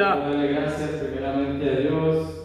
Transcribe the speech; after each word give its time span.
Aleluya. 0.00 0.60
Gracias 0.60 0.90
primeramente 0.90 1.70
a 1.70 1.80
Dios 1.80 2.37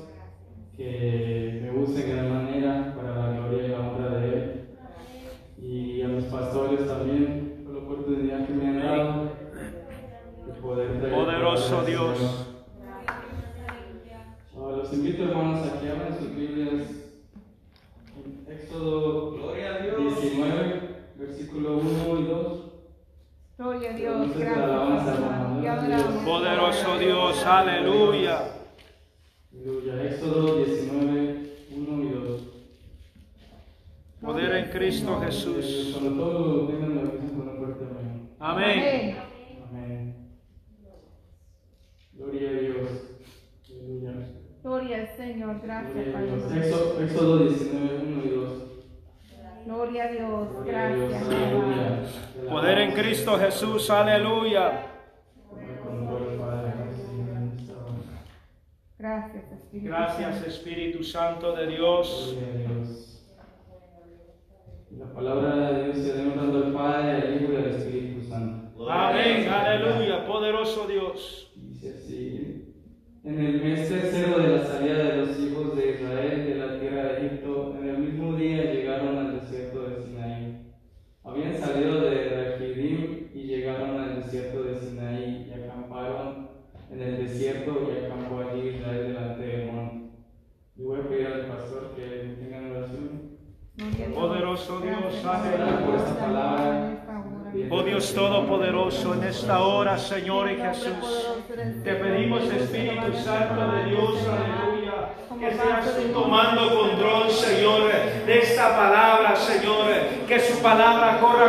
ancora 111.03 111.19
correr 111.19 111.42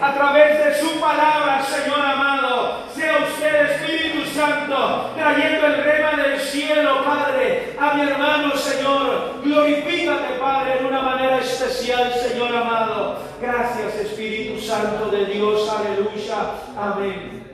a 0.00 0.14
través 0.14 0.64
de 0.64 0.74
su 0.74 1.00
palabra, 1.00 1.62
Señor 1.62 2.00
amado. 2.00 2.84
Sea 2.94 3.18
usted, 3.18 3.70
Espíritu 3.70 4.24
Santo, 4.30 5.10
trayendo 5.14 5.66
el 5.66 5.84
rema 5.84 6.22
del 6.22 6.40
cielo, 6.40 7.04
Padre, 7.04 7.74
a 7.78 7.94
mi 7.94 8.02
hermano, 8.02 8.56
Señor. 8.56 9.40
Glorifícate, 9.42 10.38
Padre, 10.40 10.80
de 10.80 10.86
una 10.86 11.02
manera 11.02 11.38
especial, 11.38 12.12
Señor 12.12 12.54
amado. 12.54 13.18
Gracias, 13.40 13.94
Espíritu 13.96 14.60
Santo 14.60 15.10
de 15.10 15.26
Dios. 15.26 15.68
Aleluya. 15.68 16.36
Amén. 16.76 17.44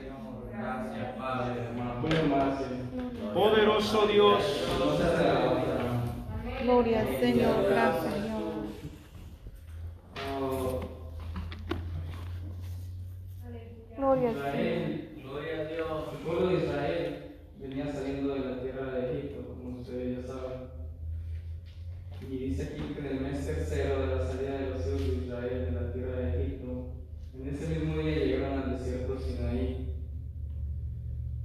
Gracias, 0.51 1.15
Padre. 1.17 1.63
Poderoso 3.33 4.07
Dios. 4.07 4.43
Gloria 6.61 7.05
Señor. 7.19 7.65
Gracias. 7.69 8.22
Israel, 14.03 15.09
gloria 15.23 15.61
a 15.61 15.65
Dios. 15.65 16.03
El 16.11 16.17
pueblo 16.25 16.47
de 16.47 16.65
Israel 16.65 17.23
venía 17.57 17.91
saliendo 17.91 18.33
de 18.33 18.39
la 18.41 18.61
tierra 18.61 18.91
de 18.91 19.17
Egipto, 19.17 19.47
como 19.47 19.79
ustedes 19.79 20.17
ya 20.17 20.27
saben. 20.27 20.59
Y 22.29 22.37
dice 22.37 22.63
aquí 22.63 22.93
que 22.93 22.99
en 22.99 23.05
el 23.05 23.21
mes 23.21 23.45
tercero 23.45 24.01
de 24.01 24.15
la 24.15 24.27
salida 24.27 24.57
de 24.57 24.69
los 24.71 24.87
hijos 24.87 24.99
de 24.99 25.25
Israel 25.25 25.65
de 25.65 25.71
la 25.71 25.93
tierra 25.93 26.17
de 26.17 26.43
Egipto, 26.43 26.91
en 27.33 27.47
ese 27.47 27.67
mismo 27.67 27.97
día 27.97 28.25
llegaron 28.25 28.59
al 28.59 28.77
desierto 28.77 29.17
Sinaí. 29.17 29.87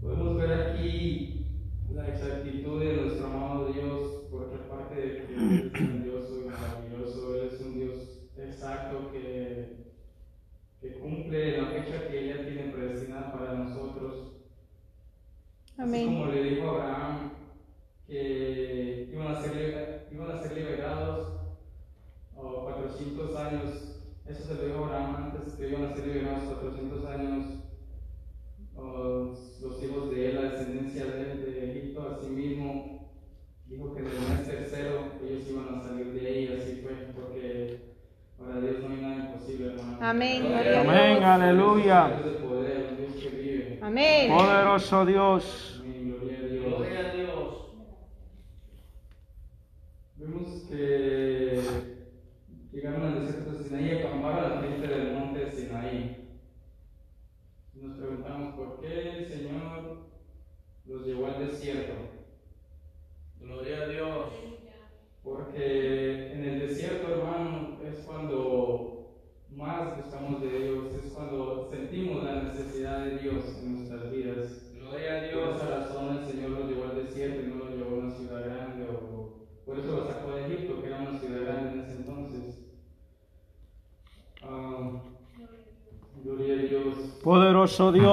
Podemos 0.03 0.37
ver 0.37 0.53
aquí 0.53 1.47
la 1.95 2.09
exactitud 2.09 2.81
de 2.81 2.93
nuestro 2.93 3.27
amado 3.29 3.73
Dios 3.73 4.25
por 4.31 4.43
otra 4.43 4.69
parte 4.69 4.95
de 4.97 5.17
que 5.17 5.98
cumple 11.09 11.57
la 11.57 11.69
fecha 11.69 12.09
que 12.09 12.25
ella 12.25 12.45
tiene 12.45 12.71
predestinada 12.71 13.33
para 13.33 13.55
nosotros. 13.55 14.33
Amén. 15.79 16.09
Así 16.09 16.19
como 16.19 16.27
le 16.27 16.43
dijo 16.43 16.67
a 16.67 16.71
Abraham 16.71 17.31
que 18.07 19.09
iban 19.13 19.29
a 19.29 19.41
ser, 19.41 20.09
iban 20.13 20.31
a 20.31 20.43
ser 20.43 20.53
liberados 20.53 21.29
oh, 22.37 22.65
400 22.65 23.37
años, 23.37 24.03
eso 24.27 24.45
se 24.45 24.55
lo 24.55 24.67
dijo 24.67 24.85
Abraham 24.85 25.33
antes 25.33 25.55
que 25.55 25.69
iban 25.69 25.85
a 25.85 25.95
ser 25.95 26.07
liberados 26.07 26.45
400 26.45 27.05
años 27.07 27.47
oh, 28.77 29.35
los 29.63 29.83
hijos 29.83 30.11
de 30.11 30.31
él, 30.31 30.35
la 30.35 30.51
descendencia 30.51 31.05
de 31.07 31.21
él 31.23 31.48
Amén. 40.19 40.43
Amén, 40.83 41.23
aleluya. 41.23 42.11
Amén. 43.81 44.33
Poderoso 44.33 45.07
Dios. 45.07 45.78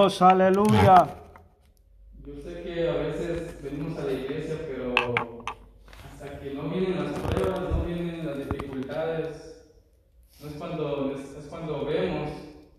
Dios, 0.05 0.21
aleluya. 0.21 0.97
Ah. 0.97 1.15
Yo 2.27 2.35
sé 2.35 2.61
que 2.61 2.87
a 2.87 2.93
veces 2.93 3.59
venimos 3.63 3.97
a 3.97 4.05
la 4.05 4.11
iglesia, 4.11 4.55
pero 4.67 4.93
hasta 6.03 6.39
que 6.39 6.53
no 6.53 6.69
vienen 6.69 7.03
las 7.03 7.13
pruebas, 7.21 7.61
no 7.71 7.85
vienen 7.85 8.23
las 8.23 8.37
dificultades, 8.37 9.73
no 10.39 10.47
es 10.47 10.53
cuando, 10.57 11.11
es, 11.15 11.47
cuando 11.49 11.85
vemos 11.85 12.29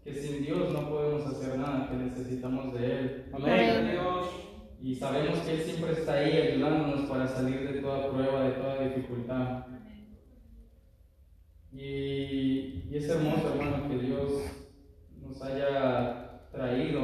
que 0.05 0.15
sin 0.15 0.45
Dios 0.45 0.73
no 0.73 0.89
podemos 0.89 1.27
hacer 1.27 1.59
nada, 1.59 1.89
que 1.91 1.97
necesitamos 1.97 2.73
de 2.75 2.87
Él. 2.87 3.25
Amén. 3.33 3.91
Dios. 3.91 4.27
Y 4.81 4.95
sabemos 4.95 5.41
que 5.41 5.55
Él 5.55 5.63
siempre 5.63 5.93
está 5.95 6.13
ahí 6.13 6.31
ayudándonos 6.31 7.11
para 7.11 7.27
salir 7.27 7.73
de 7.73 7.81
toda 7.81 8.09
prueba, 8.09 8.45
de 8.45 8.51
toda 8.53 8.85
dificultad. 8.85 9.67
Y, 11.73 12.85
y 12.89 12.91
es 12.93 13.09
hermoso, 13.09 13.53
hermano, 13.53 13.89
que 13.89 13.99
Dios 13.99 14.43
nos 15.27 15.43
haya 15.43 15.96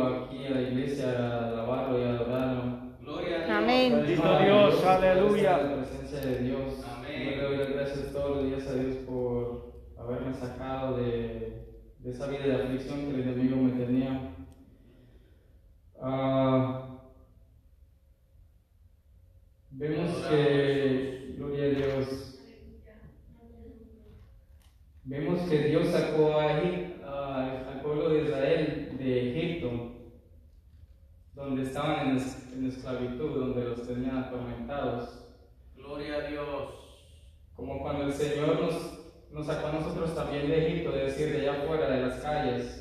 aquí 0.01 0.47
a 0.47 0.51
la 0.51 0.61
iglesia 0.63 1.11
a 1.11 1.49
alabarlo 1.49 2.01
y 2.01 2.05
a 2.05 2.11
adorarlo. 2.11 2.79
Gloria 3.01 3.37
a 3.37 3.39
Dios. 3.47 3.51
Amén. 3.51 3.93
Bendito 3.97 4.23
Dios, 4.23 4.25
maravilloso 4.25 4.89
aleluya. 4.91 5.59
la 5.59 5.77
presencia 5.77 6.21
de 6.21 6.39
Dios. 6.39 6.85
Amén. 6.87 7.31
Yo 7.41 7.49
le 7.51 7.57
doy 7.65 7.73
gracias 7.75 8.13
todos 8.13 8.37
los 8.37 8.45
días 8.47 8.67
a 8.69 8.75
Dios 8.75 8.97
por 9.07 9.73
haberme 9.99 10.33
sacado 10.35 10.97
de, 10.97 11.67
de 11.99 12.11
esa 12.11 12.27
vida 12.29 12.45
de 12.47 12.55
aflicción 12.55 13.01
que 13.01 13.11
el 13.11 13.21
enemigo 13.23 13.57
me 13.57 13.73
tenía. 13.85 14.35
Ah, 16.01 16.89
vemos 19.71 20.11
que, 20.29 21.35
gloria 21.37 21.65
a 21.65 21.69
Dios, 21.69 22.39
vemos 25.05 25.41
que 25.49 25.59
Dios 25.65 25.89
sacó 25.89 26.39
a 26.39 26.61
Egip- 26.61 27.03
a- 27.05 27.69
al 27.73 27.81
pueblo 27.83 28.11
de 28.11 28.23
Israel 28.23 28.97
de 28.99 29.31
Egipto 29.31 29.93
donde 31.35 31.63
estaban 31.63 32.11
en, 32.11 32.17
es- 32.17 32.53
en 32.53 32.67
esclavitud, 32.67 33.31
donde 33.35 33.65
los 33.65 33.87
tenían 33.87 34.17
atormentados. 34.19 35.25
Gloria 35.75 36.17
a 36.17 36.29
Dios. 36.29 36.75
Como 37.57 37.81
cuando 37.81 38.05
el 38.05 38.13
Señor 38.13 38.61
nos, 38.61 39.01
nos 39.33 39.47
sacó 39.47 39.69
a 39.69 39.73
nosotros 39.73 40.15
también 40.15 40.49
de 40.49 40.67
Egipto, 40.69 40.95
es 40.95 41.17
decir, 41.17 41.33
de 41.33 41.49
allá 41.49 41.63
afuera, 41.63 41.91
de 41.91 42.01
las 42.03 42.21
calles. 42.21 42.79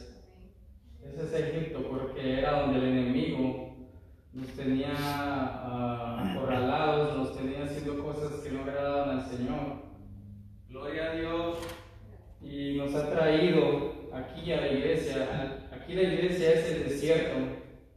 Ese 1.03 1.23
es 1.23 1.33
Egipto, 1.33 1.87
porque 1.89 2.39
era 2.39 2.61
donde 2.61 2.77
el 2.79 2.85
enemigo 2.85 3.89
nos 4.33 4.47
tenía 4.49 4.93
ah, 4.99 6.23
acorralados, 6.31 7.17
nos 7.17 7.35
tenía 7.37 7.63
haciendo 7.63 8.03
cosas 8.03 8.31
que 8.41 8.51
no 8.51 8.61
agradaban 8.61 9.17
al 9.19 9.25
Señor. 9.25 9.81
Gloria 10.69 11.11
a 11.11 11.15
Dios. 11.15 11.57
y 12.43 12.75
nos 12.77 12.93
ha 12.95 13.09
traído 13.09 14.09
aquí 14.13 14.51
a 14.51 14.61
la 14.61 14.67
iglesia. 14.67 15.67
Aquí 15.71 15.93
la 15.93 16.01
iglesia 16.03 16.53
es 16.53 16.71
el 16.71 16.83
desierto, 16.85 17.35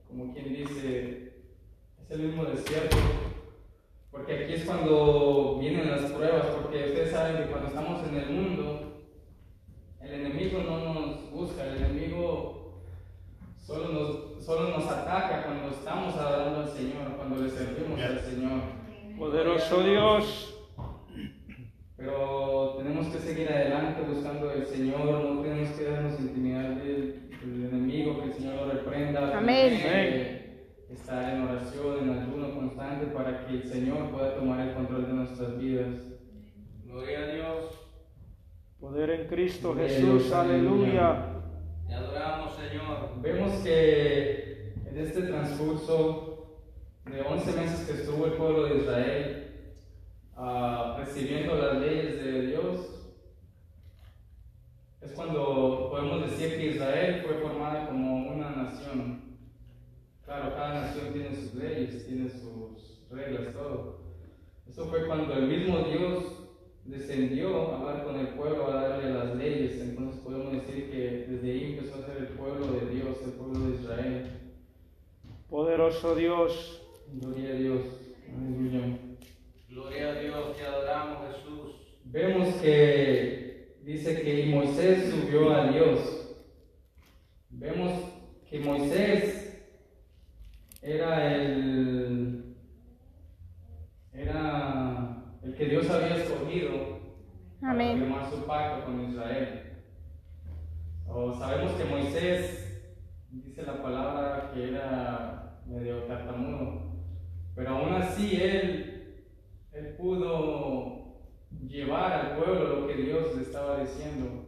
como 0.08 0.32
quien 0.34 0.52
dice, 0.54 1.32
es 2.02 2.10
el 2.10 2.20
mismo 2.20 2.44
desierto. 2.44 2.96
Porque 4.10 4.34
aquí 4.44 4.52
es 4.54 4.64
cuando 4.64 5.58
vienen 5.60 5.90
las 5.90 6.12
pruebas, 6.12 6.46
porque 6.46 6.84
ustedes 6.84 7.10
saben 7.10 7.36
que 7.38 7.50
cuando 7.50 7.68
estamos 7.68 8.06
en 8.08 8.16
el 8.16 8.30
mundo, 8.30 9.02
el 10.00 10.12
enemigo 10.12 10.60
no 10.62 10.94
nos 10.94 11.30
busca, 11.32 11.64
el 11.64 11.78
enemigo 11.82 12.82
solo 13.74 13.88
nos, 13.88 14.44
solo 14.44 14.68
nos 14.70 14.86
ataca 14.86 15.42
cuando 15.42 15.68
estamos 15.70 16.14
adorando 16.16 16.60
al 16.60 16.68
Señor, 16.68 17.16
cuando 17.16 17.42
le 17.42 17.50
servimos 17.50 18.00
al 18.00 18.20
Señor. 18.20 18.60
Poderoso 19.18 19.82
Dios. 19.82 20.50
Pero 21.96 22.74
tenemos 22.78 23.06
que 23.08 23.18
seguir 23.18 23.48
adelante 23.48 24.02
buscando 24.02 24.50
al 24.50 24.64
Señor, 24.64 25.24
no 25.24 25.42
tenemos 25.42 25.70
que 25.70 25.84
darnos 25.84 26.20
intimidar 26.20 26.76
del, 26.76 27.30
del 27.30 27.64
enemigo, 27.64 28.20
que 28.20 28.26
el 28.26 28.32
Señor 28.32 28.54
lo 28.54 28.72
reprenda. 28.72 29.38
Amén. 29.38 30.42
Estar 30.90 31.34
en 31.34 31.42
oración, 31.42 31.98
en 32.02 32.18
ayuno 32.18 32.54
constante 32.54 33.06
para 33.06 33.46
que 33.46 33.54
el 33.54 33.64
Señor 33.64 34.10
pueda 34.10 34.36
tomar 34.36 34.60
el 34.60 34.74
control 34.74 35.06
de 35.06 35.12
nuestras 35.12 35.58
vidas. 35.58 35.88
Gloria 36.84 37.18
a 37.18 37.26
Dios. 37.26 37.80
Poder 38.78 39.10
en 39.10 39.26
Cristo 39.28 39.74
Jesús. 39.74 40.24
Dios, 40.24 40.32
Aleluya. 40.32 41.33
Te 41.86 41.94
adoramos, 41.94 42.54
Señor. 42.56 43.20
Vemos 43.20 43.52
que 43.62 44.72
en 44.86 44.98
este 44.98 45.22
transcurso 45.22 46.60
de 47.04 47.20
11 47.20 47.52
meses 47.52 47.86
que 47.86 47.92
estuvo 48.00 48.26
el 48.26 48.32
pueblo 48.32 48.64
de 48.64 48.78
Israel 48.78 49.52
ah, 50.36 50.96
recibiendo 50.98 51.56
las 51.56 51.78
leyes 51.78 52.24
de 52.24 52.46
Dios, 52.46 53.14
es 55.02 55.12
cuando 55.12 55.88
podemos 55.90 56.30
decir 56.30 56.56
que 56.56 56.68
Israel 56.68 57.22
fue 57.26 57.34
formada 57.34 57.86
como 57.86 58.32
una 58.32 58.50
nación. 58.50 59.38
Claro, 60.24 60.54
cada 60.54 60.80
nación 60.80 61.12
tiene 61.12 61.34
sus 61.34 61.54
leyes, 61.54 62.06
tiene 62.06 62.30
sus 62.30 63.06
reglas, 63.10 63.52
todo. 63.52 64.00
Eso 64.66 64.86
fue 64.86 65.06
cuando 65.06 65.34
el 65.34 65.46
mismo 65.46 65.80
Dios 65.80 66.43
descendió 66.84 67.72
a 67.72 67.78
hablar 67.78 68.04
con 68.04 68.16
el 68.18 68.28
pueblo, 68.28 68.70
a 68.70 68.88
darle 68.88 69.10
las 69.10 69.36
leyes. 69.36 69.80
Entonces 69.80 70.20
podemos 70.20 70.52
decir 70.52 70.90
que 70.90 71.26
desde 71.28 71.50
ahí 71.50 71.74
empezó 71.74 71.96
a 71.96 72.06
ser 72.06 72.16
el 72.18 72.28
pueblo 72.28 72.66
de 72.66 72.94
Dios, 72.94 73.16
el 73.24 73.32
pueblo 73.32 73.60
de 73.60 73.74
Israel. 73.74 74.26
Poderoso 75.48 76.14
Dios. 76.14 76.82
Gloria 77.12 77.50
a 77.50 77.54
Dios. 77.54 77.80
Aleluya. 78.36 78.98
Gloria 79.68 80.08
a 80.10 80.14
Dios. 80.20 80.56
Te 80.56 80.66
adoramos, 80.66 81.18
Jesús. 81.28 81.98
Vemos 82.04 82.54
que 82.56 83.76
dice 83.82 84.22
que 84.22 84.46
Moisés 84.46 85.10
subió 85.10 85.50
a 85.50 85.70
Dios. 85.70 86.36
Vemos 87.50 87.92
que 88.48 88.58
Moisés 88.60 89.62
era 90.82 91.34
el 91.34 92.56
era 94.12 95.24
el 95.42 95.43
que 95.56 95.66
Dios 95.66 95.88
había 95.90 96.16
escogido 96.16 96.70
para 97.60 97.72
Amén. 97.72 97.98
firmar 97.98 98.30
su 98.30 98.44
pacto 98.44 98.86
con 98.86 99.00
Israel. 99.08 99.60
Sabemos 101.38 101.72
que 101.72 101.84
Moisés 101.84 102.92
dice 103.30 103.62
la 103.62 103.80
palabra 103.82 104.50
que 104.52 104.70
era 104.70 105.60
medio 105.66 106.02
tartamudo, 106.04 106.82
pero 107.54 107.70
aún 107.70 107.94
así 107.94 108.36
él, 108.40 109.26
él 109.72 109.94
pudo 109.96 111.20
llevar 111.66 112.12
al 112.12 112.36
pueblo 112.36 112.80
lo 112.80 112.86
que 112.88 112.94
Dios 112.94 113.36
le 113.36 113.42
estaba 113.42 113.80
diciendo. 113.80 114.46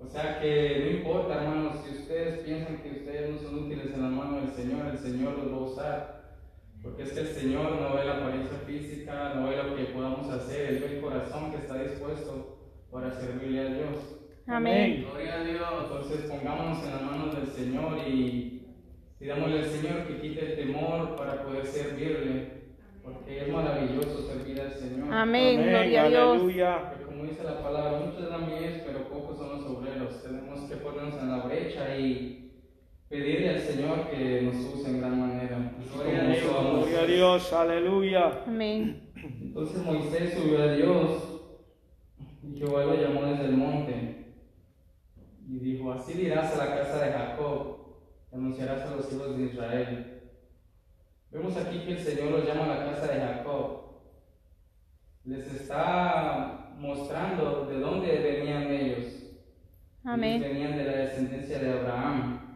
O 0.00 0.08
sea 0.08 0.40
que 0.40 0.82
no 0.84 0.90
importa, 0.98 1.44
hermanos, 1.44 1.84
si 1.84 1.96
ustedes 1.98 2.40
piensan 2.40 2.78
que 2.78 2.90
ustedes 2.90 3.30
no 3.30 3.38
son 3.38 3.66
útiles 3.66 3.94
en 3.94 4.02
la 4.02 4.08
mano 4.08 4.40
del 4.40 4.50
Señor, 4.50 4.86
el 4.86 4.98
Señor 4.98 5.38
los 5.38 5.52
va 5.52 5.56
a 5.56 5.70
usar. 5.70 6.19
Porque 6.82 7.02
es 7.02 7.12
que 7.12 7.20
el 7.20 7.26
Señor 7.26 7.72
no 7.72 7.94
ve 7.94 8.04
la 8.04 8.16
apariencia 8.16 8.58
física, 8.66 9.34
no 9.34 9.48
ve 9.48 9.56
lo 9.56 9.76
que 9.76 9.84
podamos 9.84 10.30
hacer, 10.30 10.66
Él 10.70 10.78
ve 10.80 10.96
el 10.96 11.00
corazón 11.02 11.50
que 11.50 11.58
está 11.58 11.82
dispuesto 11.82 12.58
para 12.90 13.12
servirle 13.12 13.60
a 13.60 13.74
Dios. 13.74 14.20
Amén. 14.46 15.06
Gloria 15.10 15.40
a 15.40 15.44
Dios. 15.44 15.68
Entonces 15.82 16.30
pongámonos 16.30 16.82
en 16.84 16.90
las 16.90 17.02
manos 17.02 17.36
del 17.36 17.46
Señor 17.48 17.98
y 18.06 18.62
pidámosle 19.18 19.58
al 19.58 19.66
Señor 19.66 20.06
que 20.06 20.20
quite 20.20 20.40
el 20.40 20.56
temor 20.56 21.16
para 21.16 21.44
poder 21.44 21.66
servirle, 21.66 22.62
porque 23.04 23.42
es 23.42 23.48
maravilloso 23.48 24.22
servir 24.22 24.60
al 24.60 24.72
Señor. 24.72 25.12
Amén. 25.12 25.62
Gloria 25.62 26.04
a 26.04 26.08
Dios. 26.08 26.40
Aleluya. 26.40 26.94
Que 26.96 27.04
como 27.04 27.24
dice 27.24 27.44
la 27.44 27.62
palabra, 27.62 28.00
muchos 28.00 28.28
dan 28.28 28.46
mies, 28.46 28.82
pero 28.86 29.08
pocos 29.08 29.36
son 29.36 29.50
los 29.50 29.66
obreros. 29.66 30.22
Tenemos 30.22 30.60
que 30.62 30.76
ponernos 30.76 31.20
en 31.20 31.30
la 31.30 31.38
brecha 31.42 31.96
y 31.96 32.49
pedirle 33.10 33.50
al 33.50 33.60
Señor 33.60 34.08
que 34.08 34.42
nos 34.42 34.54
use 34.54 34.88
en 34.88 35.00
gran 35.00 35.20
manera. 35.20 35.72
Gloria 35.92 36.22
a 36.22 36.26
Dios. 36.28 36.42
Gloria 36.44 37.00
a 37.00 37.06
Dios. 37.06 37.52
Aleluya. 37.52 38.44
Amén. 38.46 39.10
Entonces 39.42 39.82
Moisés 39.84 40.32
subió 40.32 40.62
a 40.62 40.72
Dios 40.74 41.42
y 42.44 42.56
Jehová 42.56 42.84
lo 42.84 42.94
llamó 42.94 43.26
desde 43.26 43.46
el 43.46 43.56
monte 43.56 44.36
y 45.48 45.58
dijo, 45.58 45.92
así 45.92 46.12
dirás 46.14 46.54
a 46.54 46.64
la 46.64 46.76
casa 46.76 47.04
de 47.04 47.12
Jacob, 47.12 47.78
y 48.30 48.36
anunciarás 48.36 48.82
a 48.82 48.94
los 48.94 49.12
hijos 49.12 49.36
de 49.36 49.44
Israel. 49.46 50.22
Vemos 51.32 51.56
aquí 51.56 51.80
que 51.80 51.92
el 51.92 51.98
Señor 51.98 52.30
los 52.30 52.46
llama 52.46 52.66
a 52.66 52.78
la 52.78 52.92
casa 52.92 53.12
de 53.12 53.20
Jacob. 53.20 53.80
Les 55.24 55.52
está 55.52 56.72
mostrando 56.78 57.66
de 57.66 57.80
dónde 57.80 58.18
venían 58.18 58.70
ellos. 58.70 58.98
Ellos 58.98 59.34
Amén. 60.04 60.40
venían 60.40 60.76
de 60.76 60.84
la 60.84 60.92
descendencia 60.92 61.58
de 61.58 61.72
Abraham. 61.72 62.49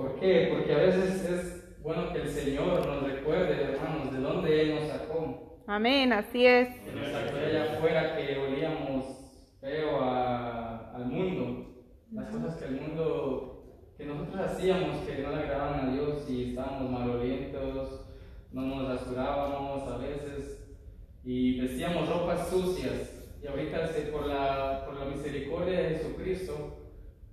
¿Por 0.00 0.18
qué? 0.18 0.48
Porque 0.50 0.72
a 0.72 0.78
veces 0.78 1.24
es 1.30 1.82
bueno 1.82 2.10
que 2.10 2.22
el 2.22 2.28
Señor 2.28 2.86
nos 2.86 3.02
recuerde, 3.02 3.62
hermanos, 3.64 4.10
de 4.10 4.18
dónde 4.20 4.62
Él 4.62 4.74
nos 4.76 4.84
sacó. 4.88 5.62
Amén. 5.66 6.10
Así 6.14 6.46
es. 6.46 6.68
Que 6.80 6.92
nos 6.92 7.08
sacó 7.08 7.36
de 7.36 7.46
allá 7.46 7.74
afuera, 7.74 8.16
que 8.16 8.38
olíamos 8.38 9.04
feo 9.60 10.00
a- 10.00 10.92
al 10.94 11.04
mundo. 11.04 11.66
Las 12.12 12.28
cosas 12.30 12.56
que 12.56 12.64
el 12.64 12.80
mundo, 12.80 13.92
que 13.98 14.06
nosotros 14.06 14.40
hacíamos 14.40 15.06
que 15.06 15.18
no 15.22 15.32
le 15.32 15.42
agradaban 15.42 15.88
a 15.88 15.92
Dios 15.92 16.30
y 16.30 16.48
estábamos 16.50 16.90
malolientos, 16.90 18.06
no 18.52 18.62
nos 18.62 18.88
rasurábamos 18.88 19.82
a 19.86 19.98
veces 19.98 20.66
y 21.24 21.60
vestíamos 21.60 22.08
ropas 22.08 22.48
sucias. 22.48 23.28
Y 23.42 23.46
ahorita 23.46 23.90
por 24.10 24.26
la, 24.26 24.86
por 24.86 24.96
la 24.98 25.04
misericordia 25.14 25.78
de 25.82 25.88
Jesucristo, 25.90 26.78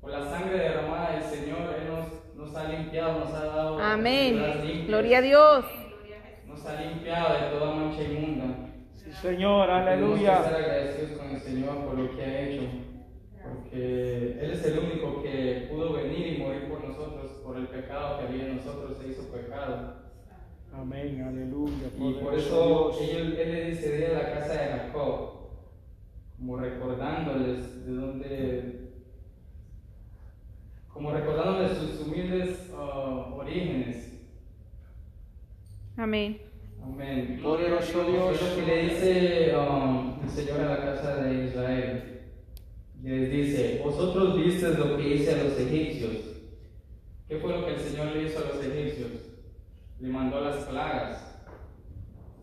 por 0.02 0.12
la 0.12 0.26
sangre 0.30 0.58
derramada 0.60 1.14
del 1.14 1.24
Señor, 1.24 1.60
Él 1.82 1.88
nos, 1.88 2.27
nos 2.38 2.56
ha 2.56 2.70
limpiado, 2.70 3.20
nos 3.20 3.34
ha 3.34 3.46
dado 3.46 3.80
Amén. 3.80 4.86
Gloria 4.88 5.18
a 5.18 5.22
Dios. 5.22 5.66
nos 6.48 6.66
ha 6.66 6.82
limpiado 6.82 7.34
de 7.34 7.58
toda 7.58 7.76
mancha 7.76 8.04
inmunda. 8.04 8.46
Sí, 8.96 9.12
Señor. 9.12 9.68
Tenemos 9.68 9.86
que 9.86 9.92
Aleluya. 9.92 10.38
estar 10.38 10.56
agradecidos 10.56 11.12
con 11.20 11.30
el 11.32 11.40
Señor 11.40 11.86
por 11.86 11.98
lo 11.98 12.16
que 12.16 12.24
ha 12.24 12.42
hecho, 12.42 12.64
porque 13.44 14.38
Él 14.42 14.52
es 14.52 14.66
el 14.66 14.80
único 14.80 15.22
que 15.24 15.68
pudo 15.70 15.94
venir 15.94 16.28
y 16.36 16.38
morir 16.42 16.68
por 16.70 16.84
nosotros, 16.84 17.32
por 17.44 17.58
el 17.58 17.68
pecado 17.68 18.20
que 18.20 18.26
había 18.28 18.46
en 18.48 18.58
nosotros, 18.58 18.98
se 18.98 19.10
hizo 19.10 19.32
pecado. 19.32 20.08
Amén, 20.74 21.24
aleluya. 21.28 21.88
Y 21.98 22.14
por 22.24 22.36
eso 22.36 22.92
él, 23.02 23.36
él 23.40 23.52
le 23.52 23.66
dice, 23.72 23.98
de 23.98 24.14
la 24.14 24.32
casa 24.34 24.54
de 24.54 24.68
Jacob, 24.78 25.32
como 26.38 26.58
recordándoles 26.58 27.86
de 27.86 27.94
dónde, 27.94 28.87
como 30.98 31.12
recordándoles 31.12 31.78
sus 31.78 32.08
humildes 32.08 32.72
ah, 32.76 33.30
orígenes. 33.38 34.14
Amén. 35.96 36.42
Amén. 36.84 37.40
Poderoso 37.44 38.04
Dios. 38.04 38.42
Es 38.42 38.50
lo 38.50 38.56
que 38.56 38.62
le 38.64 38.84
dice 38.84 39.56
um, 39.56 40.20
el 40.24 40.30
Señor 40.30 40.62
a 40.62 40.70
la 40.70 40.78
casa 40.78 41.18
de 41.18 41.46
Israel. 41.46 42.22
Les 43.04 43.32
dice, 43.32 43.80
vosotros 43.84 44.38
visteis 44.38 44.80
lo 44.80 44.98
que 44.98 45.14
hice 45.14 45.34
a 45.34 45.44
los 45.44 45.60
egipcios. 45.60 46.14
¿Qué 47.28 47.38
fue 47.38 47.54
lo 47.54 47.66
que 47.68 47.76
el 47.76 47.80
Señor 47.80 48.08
le 48.08 48.24
hizo 48.24 48.40
a 48.40 48.56
los 48.56 48.66
egipcios? 48.66 49.12
Le 50.00 50.10
mandó 50.10 50.42
las 50.42 50.66
plagas. 50.66 51.46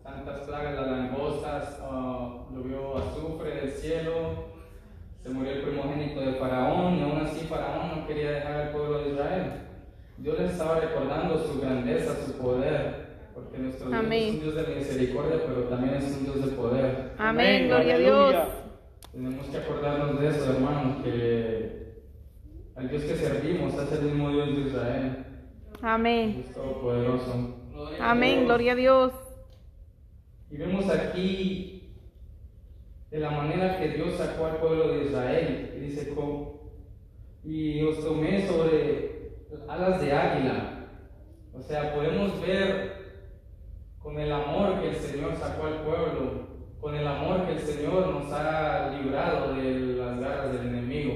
Tantas 0.01 0.41
plagas, 0.47 0.75
las 0.75 0.87
langostas, 0.87 1.77
ah, 1.81 2.45
llovió 2.53 2.99
azufre 2.99 3.53
del 3.55 3.71
cielo, 3.71 4.54
se 5.25 5.31
murió 5.31 5.53
el 5.53 5.61
primogénito 5.63 6.21
de 6.21 6.33
Faraón, 6.33 6.99
y 6.99 7.01
aún 7.01 7.17
así 7.17 7.47
Faraón 7.47 7.99
no 7.99 8.07
quería 8.07 8.29
dejar 8.29 8.61
al 8.61 8.69
pueblo 8.69 8.99
de 8.99 9.09
Israel. 9.09 9.53
Dios 10.19 10.39
les 10.39 10.51
estaba 10.51 10.79
recordando 10.79 11.39
su 11.39 11.59
grandeza, 11.59 12.15
su 12.23 12.33
poder, 12.33 13.07
porque 13.33 13.57
nuestro 13.57 13.87
Dios 13.87 13.99
Amén. 13.99 14.23
es 14.23 14.33
un 14.35 14.41
Dios 14.41 14.55
de 14.55 14.75
misericordia, 14.75 15.41
pero 15.47 15.63
también 15.63 15.95
es 15.95 16.15
un 16.15 16.25
Dios 16.25 16.45
de 16.45 16.55
poder. 16.55 17.13
Amén. 17.17 17.67
Gloria 17.67 17.95
a. 17.95 17.97
Dios. 17.97 18.35
Tenemos 19.11 19.47
que 19.47 19.57
acordarnos 19.57 20.19
de 20.21 20.27
eso, 20.27 20.51
hermanos, 20.53 21.03
que 21.03 21.95
al 22.75 22.89
Dios 22.89 23.03
que 23.03 23.15
servimos 23.15 23.73
es 23.73 23.91
el 23.93 24.01
mismo 24.05 24.29
Dios 24.29 24.55
de 24.55 24.61
Israel, 24.61 25.25
Amén. 25.81 26.43
Dios 26.43 26.53
todopoderoso. 26.53 27.55
Gloria 27.71 28.11
Amén. 28.11 28.33
Dios. 28.35 28.45
Gloria 28.45 28.71
a 28.73 28.75
Dios. 28.75 29.13
Y 30.51 30.57
vemos 30.57 30.87
aquí 30.87 31.74
de 33.15 33.21
la 33.21 33.29
manera 33.31 33.79
que 33.79 33.89
Dios 33.91 34.15
sacó 34.15 34.47
al 34.47 34.57
pueblo 34.57 34.89
de 34.89 35.05
Israel. 35.05 35.73
Y 35.77 35.79
dice, 35.79 36.13
"Co- 36.13 36.73
y 37.45 37.81
os 37.81 38.03
tomé 38.03 38.45
sobre 38.45 39.31
alas 39.69 40.01
de 40.01 40.11
águila. 40.11 40.89
O 41.53 41.61
sea, 41.61 41.95
podemos 41.95 42.41
ver 42.41 42.91
con 43.99 44.19
el 44.19 44.29
amor 44.33 44.81
que 44.81 44.89
el 44.89 44.95
Señor 44.95 45.33
sacó 45.35 45.67
al 45.67 45.83
pueblo, 45.83 46.47
con 46.81 46.93
el 46.93 47.07
amor 47.07 47.45
que 47.45 47.53
el 47.53 47.59
Señor 47.59 48.07
nos 48.07 48.31
ha 48.33 48.89
librado 48.97 49.53
de 49.55 49.79
las 49.95 50.19
garras 50.19 50.51
del 50.51 50.67
enemigo. 50.67 51.13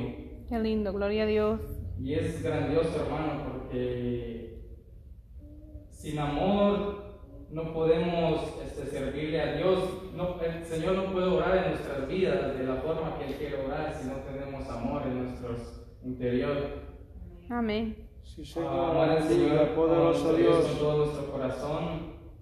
Qué 0.47 0.57
lindo. 0.59 0.93
Gloria 0.93 1.23
a 1.23 1.25
Dios. 1.25 1.59
Y 1.99 2.13
es 2.13 2.41
grandioso, 2.41 3.03
hermano, 3.03 3.43
porque 3.45 4.61
sin 5.89 6.17
amor 6.17 7.08
no 7.51 7.73
podemos 7.73 8.41
este, 8.65 8.85
servirle 8.87 9.41
a 9.41 9.55
Dios. 9.57 9.79
No, 10.15 10.35
el 10.41 10.63
Señor 10.65 10.95
no 10.95 11.11
puede 11.11 11.27
orar 11.27 11.57
en 11.57 11.69
nuestras 11.71 12.07
vidas 12.07 12.57
de 12.57 12.63
la 12.65 12.75
forma 12.75 13.17
que 13.17 13.25
Él 13.27 13.35
quiere 13.35 13.65
orar 13.65 13.93
si 13.99 14.07
no 14.07 14.15
tenemos 14.17 14.67
amor 14.69 15.03
en 15.05 15.23
nuestro 15.23 15.55
interior. 16.03 16.57
Amén. 17.49 17.95
Sí, 18.23 18.41
Ah, 18.43 18.53
Señor, 18.53 18.89
amar 18.91 19.09
al 19.09 19.23
Señor 19.23 19.67
poderoso 19.69 20.33
Dios 20.33 20.65
con 20.67 20.77
todo 20.79 21.05
nuestro 21.05 21.31
corazón 21.31 21.83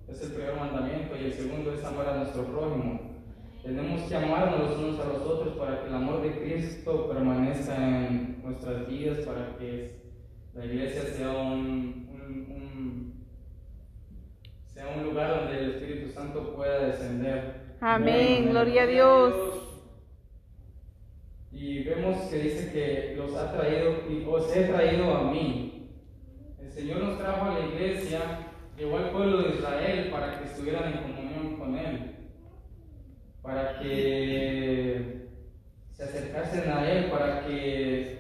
es 0.08 0.22
el 0.24 0.32
primer 0.34 0.56
mandamiento 0.56 1.16
y 1.16 1.26
el 1.26 1.34
segundo 1.34 1.74
es 1.74 1.84
amar 1.84 2.10
a 2.10 2.18
nuestro 2.18 2.44
prójimo. 2.46 3.00
Tenemos 3.64 4.02
que 4.04 4.16
amarnos 4.16 4.60
los 4.70 4.78
unos 4.80 5.00
a 5.00 5.06
los 5.10 5.22
otros 5.24 5.58
para 5.58 5.82
que 5.82 5.88
el 5.90 5.96
amor 5.96 6.22
de 6.22 6.32
Cristo 6.40 7.10
permanezca 7.10 7.76
en 8.08 8.42
nuestras 8.44 8.88
vidas, 8.88 9.20
para 9.20 9.58
que 9.58 9.96
la 10.54 10.66
iglesia 10.66 11.04
sea 11.04 11.30
un, 11.32 12.08
un- 12.10 12.48
un- 12.50 13.07
sea 14.88 14.98
un 14.98 15.04
lugar 15.04 15.40
donde 15.40 15.60
el 15.60 15.72
Espíritu 15.72 16.12
Santo 16.12 16.56
pueda 16.56 16.88
descender. 16.88 17.76
Amén. 17.82 18.50
Gloria 18.50 18.84
a 18.84 18.88
Dios. 18.88 19.34
Y 21.52 21.84
vemos 21.84 22.18
que 22.30 22.38
dice 22.38 22.72
que 22.72 23.16
los 23.16 23.36
ha 23.36 23.52
traído 23.52 23.96
y 24.10 24.26
os 24.28 24.56
he 24.56 24.64
traído 24.66 25.16
a 25.16 25.32
mí. 25.32 25.90
El 26.62 26.70
Señor 26.70 27.00
nos 27.00 27.18
trajo 27.18 27.46
a 27.46 27.60
la 27.60 27.66
iglesia, 27.66 28.20
llevó 28.78 28.98
al 28.98 29.12
pueblo 29.12 29.44
de 29.44 29.56
Israel 29.56 30.10
para 30.12 30.40
que 30.40 30.46
estuvieran 30.46 30.94
en 30.94 31.02
comunión 31.02 31.58
con 31.58 31.76
Él, 31.78 32.16
para 33.42 33.80
que 33.80 35.28
se 35.92 36.04
acercasen 36.04 36.70
a 36.72 36.92
Él, 36.92 37.10
para 37.10 37.46
que 37.46 38.18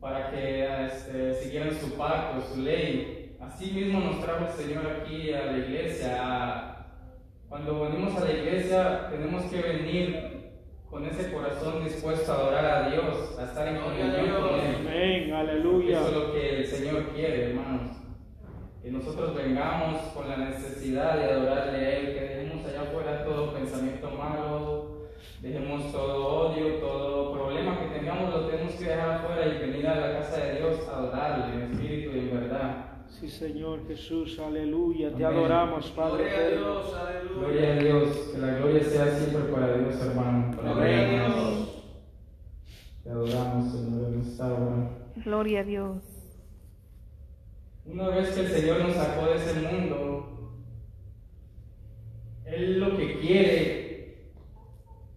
para 0.00 0.30
que 0.30 0.86
este, 0.86 1.34
siguieran 1.34 1.74
su 1.74 1.96
pacto, 1.96 2.54
su 2.54 2.62
ley. 2.62 3.17
Así 3.48 3.72
mismo 3.72 4.00
nos 4.00 4.20
trajo 4.20 4.44
el 4.44 4.52
Señor 4.52 4.84
aquí 4.86 5.32
a 5.32 5.46
la 5.46 5.58
iglesia. 5.58 6.76
Cuando 7.48 7.80
venimos 7.80 8.14
a 8.20 8.24
la 8.26 8.32
iglesia 8.32 9.08
tenemos 9.10 9.44
que 9.44 9.62
venir 9.62 10.50
con 10.90 11.06
ese 11.06 11.32
corazón 11.32 11.82
dispuesto 11.82 12.30
a 12.30 12.34
adorar 12.34 12.64
a 12.66 12.90
Dios, 12.90 13.38
a 13.38 13.44
estar 13.44 13.66
en 13.68 13.80
comunión 13.80 14.10
con 14.10 14.24
Dios. 14.24 14.64
Él. 14.64 14.86
Amén, 14.86 15.32
aleluya. 15.32 15.98
Eso 15.98 16.08
es 16.08 16.14
lo 16.14 16.32
que 16.32 16.58
el 16.58 16.66
Señor 16.66 17.04
quiere, 17.14 17.50
hermanos. 17.50 17.96
Que 18.82 18.90
nosotros 18.90 19.34
vengamos 19.34 20.02
con 20.12 20.28
la 20.28 20.36
necesidad 20.36 21.16
de 21.16 21.24
adorarle 21.24 21.78
a 21.78 21.98
Él, 21.98 22.14
que 22.14 22.20
dejemos 22.20 22.66
allá 22.66 22.82
afuera 22.82 23.24
todo 23.24 23.54
pensamiento 23.54 24.10
malo, 24.10 25.08
dejemos 25.40 25.90
todo 25.90 26.50
odio, 26.50 26.74
todo 26.80 27.32
problema 27.32 27.78
que 27.80 27.98
tengamos, 27.98 28.30
lo 28.30 28.46
tenemos 28.46 28.74
que 28.74 28.84
dejar 28.84 29.10
afuera 29.10 29.46
y 29.46 29.58
venir 29.58 29.86
a 29.86 29.94
la 29.94 30.18
casa 30.20 30.36
de 30.36 30.58
Dios 30.58 30.86
a 30.86 30.98
adorarle 30.98 31.54
en 31.54 31.72
espíritu. 31.72 31.97
Sí, 33.20 33.28
Señor 33.28 33.84
Jesús, 33.88 34.38
aleluya. 34.38 35.12
Te 35.12 35.24
adoramos, 35.24 35.90
Padre 35.90 36.30
Gloria 36.30 36.46
a. 36.46 36.50
Dios, 36.50 36.94
aleluya. 36.94 37.34
Gloria 37.34 37.72
a 37.72 37.76
Dios, 37.82 38.16
que 38.32 38.38
la 38.38 38.54
gloria 38.58 38.84
sea 38.84 39.18
siempre 39.18 39.42
para 39.52 39.76
Dios, 39.76 40.00
hermano. 40.00 40.56
Para 40.56 40.72
Gloria 40.72 41.00
a 41.00 41.08
Dios. 41.08 41.34
Dios. 41.34 41.84
Te 43.02 43.10
adoramos, 43.10 43.72
Señor, 43.72 44.12
en 44.12 44.20
esta 44.20 44.46
hora. 44.46 44.90
Gloria 45.16 45.60
a 45.60 45.64
Dios. 45.64 46.04
Una 47.86 48.08
vez 48.10 48.30
que 48.30 48.40
el 48.40 48.46
Señor 48.46 48.84
nos 48.84 48.94
sacó 48.94 49.26
de 49.26 49.34
ese 49.34 49.54
mundo, 49.62 50.52
Él 52.44 52.78
lo 52.78 52.96
que 52.96 53.18
quiere, 53.18 54.32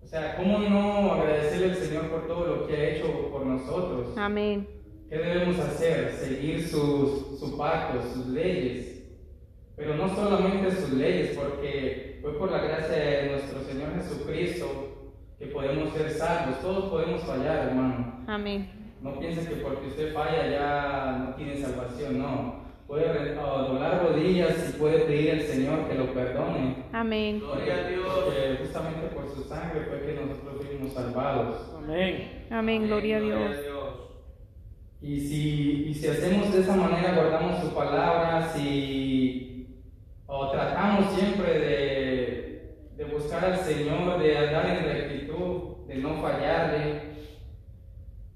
o 0.04 0.08
sea, 0.08 0.38
¿cómo 0.38 0.58
no 0.58 1.12
agradecerle 1.14 1.70
al 1.70 1.76
Señor 1.76 2.10
por 2.10 2.26
todo 2.26 2.48
lo 2.48 2.68
que 2.68 2.76
ha 2.76 2.90
hecho 2.96 3.30
por 3.30 3.46
nosotros? 3.46 4.18
Amén. 4.18 4.81
¿Qué 5.12 5.18
debemos 5.18 5.60
hacer? 5.60 6.14
Seguir 6.14 6.66
sus, 6.66 7.38
su 7.38 7.58
pacto, 7.58 8.02
sus 8.14 8.28
leyes. 8.28 9.04
Pero 9.76 9.96
no 9.96 10.08
solamente 10.08 10.72
sus 10.72 10.94
leyes, 10.94 11.38
porque 11.38 12.20
fue 12.22 12.40
por 12.40 12.50
la 12.50 12.60
gracia 12.60 12.96
de 12.96 13.30
nuestro 13.32 13.62
Señor 13.62 13.94
Jesucristo 13.96 14.68
que 15.38 15.48
podemos 15.48 15.92
ser 15.92 16.12
salvos. 16.12 16.62
Todos 16.62 16.90
podemos 16.90 17.24
fallar, 17.24 17.68
hermano. 17.68 18.24
Amén. 18.26 18.72
No 19.02 19.20
piense 19.20 19.50
que 19.50 19.56
porque 19.58 19.88
usted 19.88 20.14
falla 20.14 20.50
ya 20.50 21.26
no 21.28 21.36
tiene 21.36 21.58
salvación, 21.58 22.20
no. 22.20 22.62
Puede 22.88 23.38
ah, 23.38 23.66
doblar 23.68 24.04
rodillas 24.04 24.70
y 24.70 24.80
puede 24.80 25.00
pedir 25.00 25.32
al 25.32 25.42
Señor 25.42 25.90
que 25.90 25.96
lo 25.96 26.14
perdone. 26.14 26.86
Amén. 26.94 27.42
Gloria 27.42 27.76
a 27.76 27.90
Dios. 27.90 28.60
Justamente 28.62 29.08
por 29.08 29.28
su 29.28 29.44
sangre 29.44 29.82
fue 29.90 30.06
que 30.06 30.22
nosotros 30.22 30.66
fuimos 30.66 30.94
salvados. 30.94 31.70
Amén. 31.78 32.46
Amén. 32.50 32.88
Gloria 32.88 33.18
a 33.18 33.20
Dios. 33.20 33.71
Y 35.02 35.20
si, 35.20 35.86
y 35.90 35.94
si 35.96 36.08
hacemos 36.08 36.54
de 36.54 36.62
esa 36.62 36.76
manera, 36.76 37.16
guardamos 37.16 37.60
su 37.64 37.74
palabra, 37.74 38.52
si 38.54 39.68
o 40.28 40.50
tratamos 40.52 41.14
siempre 41.16 41.60
de, 41.60 42.76
de 42.98 43.06
buscar 43.06 43.44
al 43.46 43.58
Señor, 43.60 44.22
de 44.22 44.38
andar 44.38 44.66
en 44.78 44.84
rectitud, 44.86 45.86
de 45.88 45.96
no 45.96 46.22
fallarle, 46.22 47.02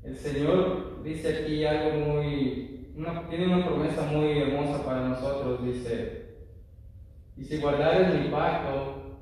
el 0.04 0.18
Señor 0.18 1.04
dice 1.04 1.38
aquí 1.38 1.66
algo 1.66 1.98
muy, 2.00 2.92
una- 2.96 3.30
tiene 3.30 3.46
una 3.48 3.66
promesa 3.66 4.02
muy 4.12 4.40
hermosa 4.40 4.84
para 4.84 5.08
nosotros, 5.10 5.64
dice, 5.64 6.26
y 7.38 7.44
si 7.44 7.58
guardares 7.58 8.14
mi 8.22 8.30
pacto, 8.30 9.20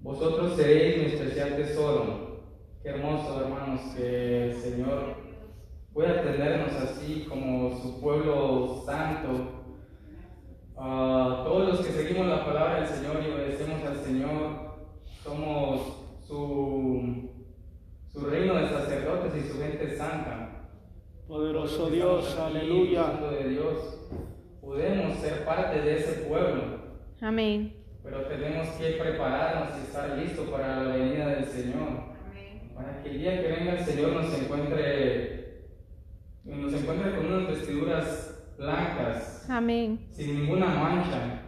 vosotros 0.00 0.56
seréis 0.56 0.96
mi 0.98 1.04
especial 1.12 1.56
tesoro. 1.56 2.40
Qué 2.82 2.90
hermoso, 2.90 3.40
hermanos, 3.44 3.80
que 3.96 4.44
el 4.44 4.54
Señor 4.56 5.25
pueda 5.96 6.20
atendernos 6.20 6.74
así 6.74 7.24
como 7.26 7.74
su 7.74 7.98
pueblo 8.02 8.82
santo. 8.84 9.64
Ah, 10.76 11.40
todos 11.42 11.68
los 11.68 11.86
que 11.86 11.90
seguimos 11.90 12.26
la 12.26 12.44
palabra 12.44 12.80
del 12.80 12.86
Señor 12.86 13.24
y 13.26 13.30
obedecemos 13.32 13.82
al 13.82 13.96
Señor, 14.04 14.76
somos 15.24 16.20
su, 16.20 17.30
su 18.12 18.26
reino 18.26 18.56
de 18.56 18.68
sacerdotes 18.68 19.42
y 19.42 19.48
su 19.48 19.58
gente 19.58 19.96
santa. 19.96 20.68
Poderoso 21.26 21.88
Dios, 21.88 22.38
aquí 22.38 22.58
aleluya. 22.58 23.00
buscando 23.00 23.30
de 23.30 23.48
Dios, 23.48 24.10
podemos 24.60 25.16
ser 25.16 25.46
parte 25.46 25.80
de 25.80 25.96
ese 25.96 26.12
pueblo, 26.24 26.62
Amén. 27.22 27.74
pero 28.04 28.26
tenemos 28.26 28.68
que 28.76 28.98
prepararnos 29.00 29.78
y 29.78 29.86
estar 29.86 30.10
listos 30.18 30.46
para 30.50 30.82
la 30.82 30.94
venida 30.94 31.28
del 31.28 31.46
Señor. 31.46 32.14
Para 32.74 33.02
que 33.02 33.08
el 33.08 33.18
día 33.18 33.40
que 33.40 33.48
venga 33.48 33.72
el 33.78 33.84
Señor 33.86 34.12
nos 34.12 34.38
encuentre, 34.38 35.35
nos 36.46 36.72
encuentre 36.72 37.16
con 37.16 37.26
unas 37.26 37.48
vestiduras 37.48 38.44
blancas, 38.58 39.46
Amén. 39.48 40.06
sin 40.10 40.40
ninguna 40.40 40.66
mancha. 40.66 41.42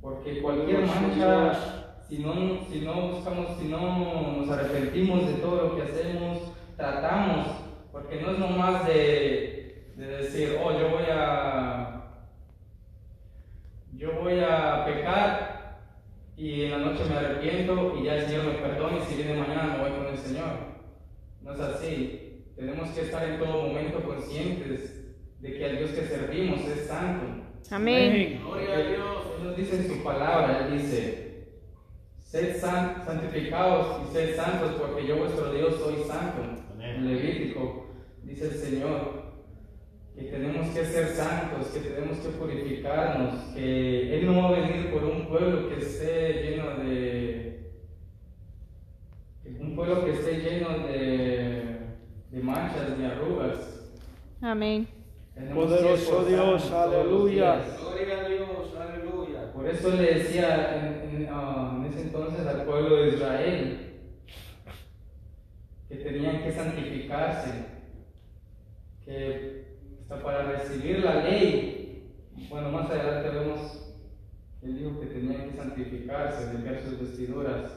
Porque 0.00 0.40
cualquier 0.40 0.86
mancha, 0.86 1.98
si 2.08 2.18
no, 2.18 2.34
si 2.70 2.80
no 2.80 3.10
buscamos, 3.10 3.58
si 3.58 3.68
no 3.68 4.36
nos 4.38 4.50
arrepentimos 4.50 5.26
de 5.26 5.34
todo 5.34 5.68
lo 5.68 5.76
que 5.76 5.82
hacemos, 5.82 6.38
tratamos, 6.76 7.46
porque 7.92 8.20
no 8.20 8.32
es 8.32 8.38
nomás 8.38 8.86
de, 8.86 9.92
de 9.96 10.06
decir, 10.06 10.58
oh, 10.62 10.72
yo 10.72 10.90
voy 10.90 11.04
a, 11.10 12.04
yo 13.94 14.20
voy 14.20 14.40
a 14.40 14.84
pecar 14.86 15.50
y 16.36 16.62
en 16.64 16.70
la 16.70 16.78
noche 16.78 17.04
me 17.08 17.16
arrepiento 17.16 17.94
y 17.98 18.04
ya 18.04 18.14
el 18.14 18.26
Señor 18.26 18.44
me 18.46 18.52
perdona 18.52 18.98
y 18.98 19.02
si 19.02 19.16
viene 19.16 19.40
mañana 19.40 19.74
me 19.74 19.82
voy 19.82 19.98
con 19.98 20.06
el 20.06 20.18
Señor. 20.18 20.70
No 21.42 21.52
es 21.52 21.60
así. 21.60 22.29
Tenemos 22.60 22.90
que 22.90 23.00
estar 23.00 23.26
en 23.26 23.38
todo 23.38 23.68
momento 23.68 24.02
conscientes 24.02 24.94
de 25.40 25.48
que 25.54 25.64
el 25.64 25.78
Dios 25.78 25.90
que 25.92 26.02
servimos 26.06 26.60
es 26.68 26.86
santo. 26.86 27.42
Amén. 27.70 28.38
Gloria 28.44 28.74
a 28.74 28.82
Dios. 28.82 29.16
Él 29.38 29.44
nos 29.46 29.56
dice 29.56 29.76
en 29.76 29.88
su 29.88 30.02
palabra, 30.04 30.66
Él 30.66 30.78
dice, 30.78 31.46
sed 32.18 32.60
san- 32.60 33.02
santificados 33.02 34.02
y 34.06 34.12
sed 34.12 34.36
santos 34.36 34.72
porque 34.78 35.06
yo 35.06 35.16
vuestro 35.16 35.50
Dios 35.54 35.76
soy 35.76 36.04
santo. 36.06 36.42
Amén. 36.74 36.96
En 36.96 37.08
Levítico 37.08 37.86
dice 38.24 38.48
el 38.48 38.54
Señor 38.54 39.20
que 40.14 40.24
tenemos 40.24 40.68
que 40.74 40.84
ser 40.84 41.06
santos, 41.08 41.68
que 41.68 41.80
tenemos 41.80 42.18
que 42.18 42.28
purificarnos, 42.28 43.54
que 43.54 44.18
Él 44.18 44.26
no 44.26 44.42
va 44.42 44.48
a 44.50 44.60
venir 44.60 44.90
por 44.92 45.04
un 45.04 45.26
pueblo 45.28 45.70
que 45.70 45.76
esté 45.82 46.42
lleno 46.42 46.76
de... 46.84 47.70
un 49.58 49.74
pueblo 49.74 50.04
que 50.04 50.12
esté 50.12 50.32
lleno 50.40 50.86
de, 50.86 51.29
de 52.30 52.42
manchas, 52.42 52.96
de 52.98 53.06
arrugas. 53.06 53.90
Amén. 54.40 54.88
Poderoso 55.54 56.24
Dios, 56.24 56.70
aleluya. 56.70 57.60
Gloria 57.80 58.20
a 58.20 58.28
Dios, 58.28 58.74
aleluya. 58.78 59.52
Por 59.52 59.66
eso 59.68 59.90
le 59.90 60.14
decía 60.14 60.76
en, 60.76 61.22
en, 61.22 61.28
ah, 61.30 61.74
en 61.78 61.84
ese 61.86 62.02
entonces 62.02 62.46
al 62.46 62.64
pueblo 62.64 62.96
de 62.96 63.08
Israel 63.08 63.86
que 65.88 65.96
tenían 65.96 66.42
que 66.42 66.52
santificarse, 66.52 67.50
que 69.04 69.76
hasta 70.02 70.22
para 70.22 70.42
recibir 70.52 71.00
la 71.00 71.16
ley, 71.24 72.12
bueno, 72.48 72.70
más 72.70 72.88
adelante 72.90 73.30
vemos 73.30 73.76
que 74.60 74.66
él 74.66 74.78
dijo 74.78 75.00
que 75.00 75.06
tenían 75.06 75.50
que 75.50 75.56
santificarse, 75.56 76.52
limpiar 76.52 76.80
sus 76.82 77.00
vestiduras. 77.00 77.72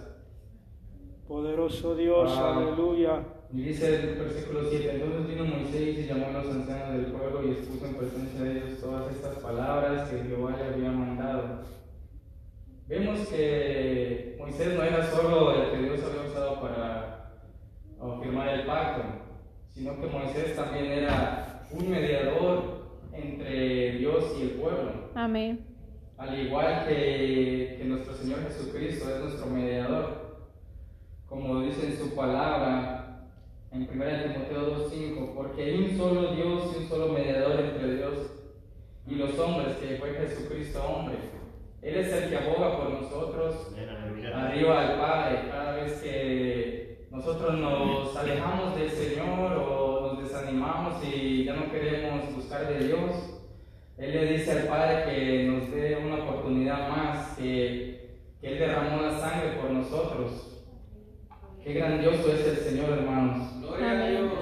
Poderoso 1.28 1.96
Dios, 1.96 2.32
Ah. 2.38 2.58
aleluya. 2.58 3.24
Y 3.54 3.62
dice 3.62 3.96
el 3.96 4.16
versículo 4.16 4.62
7, 4.68 4.96
entonces 4.96 5.28
vino 5.28 5.46
Moisés 5.46 6.00
y 6.00 6.08
llamó 6.08 6.26
a 6.26 6.42
los 6.42 6.56
ancianos 6.56 6.94
del 6.94 7.12
pueblo 7.12 7.48
y 7.48 7.52
expuso 7.52 7.86
en 7.86 7.94
presencia 7.94 8.42
de 8.42 8.52
ellos 8.52 8.82
todas 8.82 9.14
estas 9.14 9.36
palabras 9.36 10.10
que 10.10 10.24
Jehová 10.24 10.58
le 10.58 10.74
había 10.74 10.90
mandado. 10.90 11.60
Vemos 12.88 13.28
que 13.28 14.36
Moisés 14.40 14.74
no 14.74 14.82
era 14.82 15.06
solo 15.06 15.54
el 15.54 15.72
que 15.72 15.86
Dios 15.86 16.00
había 16.04 16.32
usado 16.32 16.62
para 16.62 17.32
firmar 18.24 18.50
el 18.50 18.66
pacto, 18.66 19.04
sino 19.72 20.02
que 20.02 20.08
Moisés 20.08 20.56
también 20.56 20.86
era 20.86 21.68
un 21.70 21.92
mediador 21.92 22.88
entre 23.12 23.92
Dios 24.00 24.36
y 24.40 24.42
el 24.42 24.50
pueblo. 24.54 25.12
Amén. 25.14 25.64
Al 26.18 26.40
igual 26.40 26.88
que, 26.88 27.76
que 27.78 27.86
nuestro 27.86 28.16
Señor 28.16 28.40
Jesucristo 28.48 29.14
es 29.14 29.22
nuestro 29.22 29.46
mediador, 29.46 30.40
como 31.28 31.62
dice 31.62 31.86
en 31.86 31.98
su 32.00 32.16
palabra 32.16 33.03
en 33.74 33.82
1 33.82 33.90
Timoteo 33.90 34.88
2.5, 34.88 35.34
porque 35.34 35.64
hay 35.64 35.84
un 35.84 35.98
solo 35.98 36.36
Dios 36.36 36.76
y 36.76 36.84
un 36.84 36.90
solo 36.90 37.08
mediador 37.14 37.60
entre 37.60 37.96
Dios 37.96 38.14
y 39.08 39.16
los 39.16 39.38
hombres, 39.40 39.78
que 39.78 39.98
fue 39.98 40.14
Jesucristo 40.14 40.84
hombre. 40.84 41.16
Él 41.82 41.96
es 41.96 42.14
el 42.14 42.30
que 42.30 42.38
aboga 42.38 42.78
por 42.78 42.92
nosotros 42.92 43.76
arriba 44.34 44.80
al 44.80 45.00
Padre 45.00 45.50
cada 45.50 45.76
vez 45.76 46.02
que 46.02 47.08
nosotros 47.12 47.56
nos 47.56 48.16
alejamos 48.16 48.76
del 48.78 48.90
Señor 48.90 49.54
o 49.58 50.14
nos 50.14 50.24
desanimamos 50.24 51.04
y 51.04 51.44
ya 51.44 51.56
no 51.56 51.72
queremos 51.72 52.34
buscar 52.36 52.68
de 52.68 52.88
Dios. 52.88 53.42
Él 53.98 54.12
le 54.12 54.34
dice 54.34 54.52
al 54.52 54.68
Padre 54.68 55.04
que 55.06 55.44
nos 55.46 55.72
dé 55.72 55.98
una 55.98 56.24
oportunidad 56.24 56.90
más, 56.90 57.36
que, 57.38 58.20
que 58.40 58.48
Él 58.48 58.60
derramó 58.60 59.02
la 59.02 59.18
sangre 59.18 59.58
por 59.60 59.72
nosotros. 59.72 60.54
Qué 61.64 61.74
grandioso 61.74 62.34
es 62.34 62.46
el 62.46 62.58
Señor, 62.58 62.90
hermanos. 62.90 63.63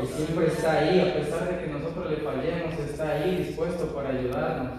Que 0.01 0.07
siempre 0.07 0.47
está 0.47 0.79
ahí, 0.79 0.99
a 0.99 1.13
pesar 1.13 1.47
de 1.47 1.63
que 1.63 1.71
nosotros 1.71 2.09
le 2.09 2.17
fallemos, 2.17 2.73
está 2.79 3.11
ahí 3.11 3.35
dispuesto 3.35 3.93
para 3.93 4.09
ayudarnos, 4.09 4.71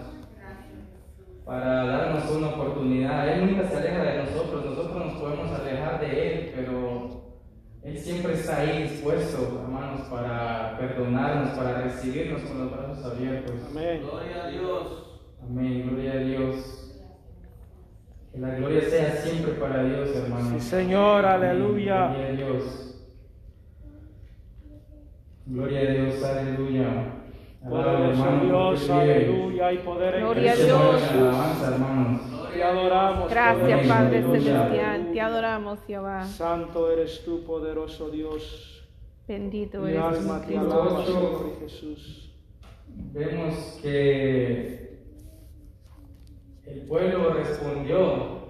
para 1.45 1.85
darnos 1.85 2.29
una 2.29 2.49
oportunidad. 2.49 3.29
Él 3.29 3.45
nunca 3.45 3.69
se 3.69 3.77
aleja 3.77 4.03
de 4.03 4.23
nosotros, 4.23 4.65
nosotros 4.65 5.05
nos 5.05 5.13
podemos 5.21 5.59
alejar 5.59 6.01
de 6.01 6.27
Él, 6.27 6.51
pero 6.53 7.35
Él 7.83 7.97
siempre 7.97 8.33
está 8.33 8.57
ahí 8.57 8.83
dispuesto, 8.83 9.61
hermanos, 9.63 10.01
para 10.09 10.77
perdonarnos, 10.77 11.51
para 11.51 11.83
recibirnos 11.83 12.41
con 12.41 12.59
los 12.59 12.71
brazos 12.71 13.05
abiertos. 13.05 13.55
Amén. 13.71 14.01
Gloria 14.01 14.43
a 14.43 14.47
Dios. 14.49 15.21
Amén, 15.41 15.87
gloria 15.89 16.11
a 16.11 16.17
Dios. 16.17 16.79
Que 18.33 18.39
la 18.39 18.55
gloria 18.55 18.81
sea 18.89 19.11
siempre 19.11 19.53
para 19.53 19.85
Dios, 19.85 20.09
hermanos. 20.17 20.61
Sí, 20.61 20.69
Señor, 20.69 21.25
Amén. 21.25 21.49
aleluya. 21.49 22.07
Gloria 22.07 22.27
a 22.27 22.31
Dios. 22.31 22.92
Gloria 25.45 25.79
a 25.81 25.93
Dios, 25.93 26.23
aleluya. 26.23 27.13
Poderoso 27.67 28.45
Dios, 28.45 28.89
aleluya. 28.89 29.83
Poder 29.83 30.15
en 30.15 30.21
Gloria 30.21 30.51
a. 30.51 30.55
Dios. 30.55 31.03
Alabanza, 31.03 31.73
hermanos. 31.73 32.21
Te 32.53 32.63
adoramos. 32.63 33.29
Gracias, 33.29 33.87
Padre 33.87 34.21
Celestial. 34.21 35.11
Te 35.11 35.21
adoramos, 35.21 35.79
Jehová. 35.85 36.23
Santo 36.25 36.91
eres 36.91 37.23
tú, 37.25 37.43
poderoso 37.43 38.09
Dios. 38.09 38.89
Bendito 39.27 39.79
Mi 39.79 39.91
eres 39.91 40.03
alma 40.03 40.41
te 40.45 40.57
alaba, 40.57 41.05
Señor 41.05 41.59
Jesús. 41.59 42.35
Vemos 42.87 43.79
que 43.81 44.99
el 46.65 46.81
pueblo 46.81 47.33
respondió, 47.33 48.42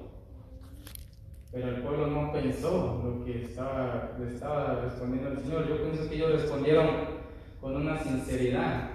pero 1.54 1.68
el 1.70 1.84
pueblo 1.84 2.08
no 2.08 2.32
pensó 2.32 3.00
lo 3.06 3.24
que 3.24 3.44
estaba, 3.44 4.14
le 4.20 4.28
estaba 4.28 4.82
respondiendo 4.84 5.30
el 5.30 5.38
Señor. 5.38 5.70
Yo 5.70 5.84
pienso 5.84 6.10
que 6.10 6.16
ellos 6.16 6.32
respondieron 6.32 6.88
con 7.62 7.76
una 7.76 8.00
sinceridad. 8.02 8.90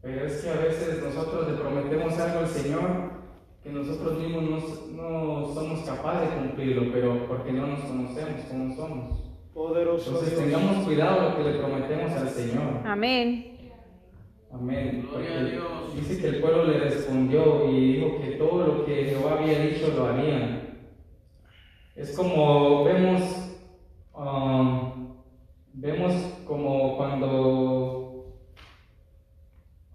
Pero 0.00 0.24
es 0.24 0.42
que 0.42 0.48
a 0.48 0.60
veces 0.60 1.02
nosotros 1.02 1.48
le 1.50 1.58
prometemos 1.58 2.16
algo 2.20 2.38
al 2.38 2.46
Señor 2.46 3.16
que 3.64 3.70
nosotros 3.70 4.20
mismos 4.20 4.44
no, 4.44 5.38
no 5.42 5.52
somos 5.52 5.80
capaces 5.80 6.30
de 6.30 6.36
cumplirlo, 6.36 6.92
pero 6.92 7.26
porque 7.26 7.52
no 7.52 7.66
nos 7.66 7.80
conocemos 7.80 8.44
como 8.48 8.76
somos. 8.76 9.22
Poderoso 9.52 10.10
Entonces 10.10 10.38
Dios. 10.38 10.44
tengamos 10.44 10.84
cuidado 10.84 11.30
lo 11.30 11.36
que 11.36 11.50
le 11.50 11.58
prometemos 11.58 12.12
al 12.12 12.28
Señor. 12.28 12.80
Amén. 12.84 13.58
Amén. 14.52 15.08
Gloria 15.10 15.40
a 15.40 15.44
Dios. 15.44 15.96
Dice 15.96 16.20
que 16.20 16.28
el 16.28 16.40
pueblo 16.40 16.64
le 16.66 16.78
respondió 16.78 17.68
y 17.68 17.94
dijo 17.94 18.20
que 18.20 18.30
todo 18.36 18.66
lo 18.68 18.86
que 18.86 19.06
Jehová 19.06 19.38
había 19.40 19.58
dicho 19.58 19.92
lo 19.96 20.06
harían. 20.06 20.65
Es 21.96 22.14
como 22.14 22.84
vemos, 22.84 23.22
um, 24.12 25.14
vemos 25.72 26.12
como 26.46 26.94
cuando 26.98 28.36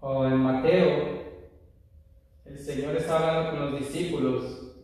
oh, 0.00 0.26
en 0.26 0.36
Mateo 0.36 1.22
el 2.44 2.58
Señor 2.58 2.96
estaba 2.96 3.28
hablando 3.28 3.50
con 3.50 3.70
los 3.70 3.78
discípulos 3.78 4.74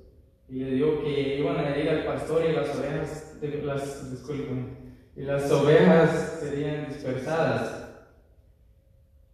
y 0.49 0.61
le 0.61 0.71
dijo 0.71 1.03
que 1.03 1.39
iban 1.41 1.59
a 1.59 1.77
ir 1.77 1.91
al 1.91 2.05
pastor 2.05 2.45
y 2.49 2.53
las 2.53 2.79
ovejas, 2.79 3.37
las, 3.65 4.11
disculpen, 4.13 4.95
y 5.17 5.23
las 5.23 5.51
ovejas 5.51 6.39
serían 6.41 6.87
dispersadas. 6.87 7.97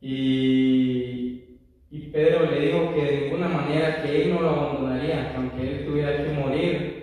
Y, 0.01 1.59
y 1.90 2.01
Pedro 2.11 2.47
le 2.47 2.61
dijo 2.61 2.94
que 2.94 3.05
de 3.05 3.20
ninguna 3.27 3.49
manera 3.49 4.03
que 4.03 4.23
él 4.23 4.35
no 4.35 4.40
lo 4.40 4.49
abandonaría, 4.49 5.33
que 5.33 5.37
aunque 5.37 5.70
él 5.70 5.87
tuviera 5.87 6.16
que 6.16 6.33
morir, 6.33 6.93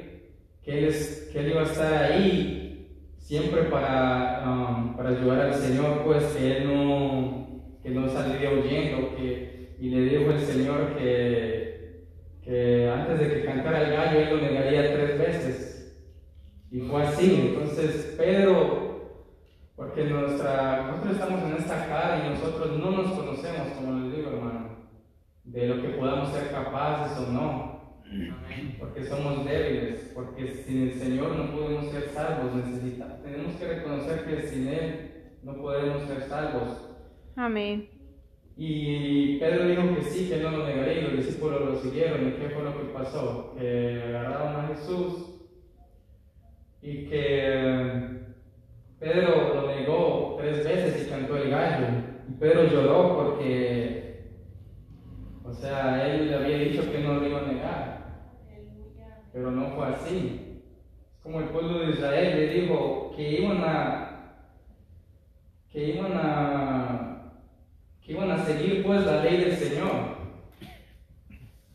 que 0.63 0.77
él, 0.79 0.85
es- 0.85 1.29
que 1.31 1.39
él 1.39 1.51
iba 1.51 1.61
a 1.61 1.65
estar 1.65 1.93
ahí 2.03 2.87
siempre 3.17 3.63
para, 3.63 4.43
um, 4.47 4.95
para 4.97 5.09
ayudar 5.09 5.41
al 5.41 5.53
Señor, 5.55 6.03
pues 6.03 6.23
que 6.35 6.57
él 6.57 6.67
no, 6.67 7.61
que 7.81 7.89
no 7.89 8.07
saldría 8.09 8.51
huyendo, 8.51 9.15
que, 9.15 9.75
y 9.79 9.89
le 9.89 10.01
dijo 10.01 10.31
el 10.31 10.39
Señor 10.39 10.95
que, 10.97 12.05
que 12.43 12.89
antes 12.89 13.19
de 13.19 13.33
que 13.33 13.45
cantara 13.45 13.81
el 13.83 13.91
gallo 13.91 14.19
él 14.19 14.29
lo 14.29 14.41
negaría 14.41 14.93
tres 14.93 15.17
veces. 15.17 15.67
Y 16.71 16.79
fue 16.81 17.01
así, 17.03 17.49
entonces 17.53 18.15
Pedro 18.17 18.81
porque 19.75 20.03
nuestra, 20.03 20.87
nosotros 20.91 21.13
estamos 21.15 21.43
en 21.43 21.57
esta 21.57 21.87
cara 21.87 22.23
y 22.23 22.29
nosotros 22.29 22.77
no 22.77 22.91
nos 22.91 23.11
conocemos, 23.13 23.67
como 23.75 23.99
les 23.99 24.15
digo, 24.15 24.29
hermano, 24.29 24.69
de 25.43 25.67
lo 25.67 25.81
que 25.81 25.89
podamos 25.89 26.29
ser 26.31 26.51
capaces 26.51 27.17
o 27.17 27.31
no. 27.31 27.70
Porque 28.79 29.05
somos 29.05 29.45
débiles, 29.45 30.11
porque 30.13 30.47
sin 30.47 30.89
el 30.89 30.93
Señor 30.93 31.35
no 31.35 31.51
podemos 31.51 31.91
ser 31.91 32.09
salvos, 32.09 32.55
necesitamos, 32.55 33.21
tenemos 33.23 33.55
que 33.55 33.67
reconocer 33.67 34.25
que 34.25 34.47
sin 34.47 34.67
Él 34.67 35.11
no 35.43 35.55
podemos 35.55 36.07
ser 36.07 36.23
salvos. 36.23 36.89
Amén. 37.35 37.89
Y 38.57 39.39
Pedro 39.39 39.67
dijo 39.67 39.95
que 39.95 40.03
sí, 40.03 40.27
que 40.27 40.35
él 40.35 40.43
no 40.43 40.51
lo 40.51 40.67
negaría, 40.67 40.99
y 40.99 41.01
los 41.03 41.25
discípulos 41.25 41.61
lo 41.61 41.75
siguieron. 41.77 42.27
¿Y 42.27 42.31
qué 42.33 42.49
fue 42.49 42.63
lo 42.63 42.77
que 42.77 42.93
pasó? 42.93 43.55
Que 43.57 44.03
agarraron 44.03 44.55
a 44.55 44.67
Jesús 44.67 45.31
y 46.81 47.05
que 47.05 48.19
Pedro 48.99 49.53
lo 49.55 49.67
negó 49.67 50.37
tres 50.39 50.63
veces 50.63 51.07
y 51.07 51.09
cantó 51.09 51.37
el 51.37 51.49
gallo. 51.49 51.87
Y 52.29 52.33
Pedro 52.33 52.67
lloró 52.67 53.15
porque, 53.17 54.25
o 55.43 55.53
sea, 55.53 56.07
él 56.07 56.29
le 56.29 56.35
había 56.35 56.57
dicho 56.57 56.91
que 56.91 56.99
no 56.99 57.15
lo 57.15 57.27
iba 57.27 57.39
a 57.39 57.51
negar. 57.51 57.90
Pero 59.33 59.51
no 59.51 59.67
fue 59.75 59.87
así. 59.87 60.61
Es 61.13 61.19
como 61.23 61.39
el 61.39 61.49
pueblo 61.49 61.79
de 61.79 61.91
Israel 61.91 62.35
le 62.35 62.61
dijo 62.61 63.13
que 63.15 63.41
iban 63.41 63.63
a 63.63 64.07
que 65.71 65.85
iban 65.85 66.11
a 66.15 67.33
que 68.01 68.11
iban 68.11 68.31
a 68.31 68.43
seguir 68.43 68.83
pues 68.83 69.05
la 69.05 69.23
ley 69.23 69.37
del 69.37 69.55
Señor. 69.55 70.21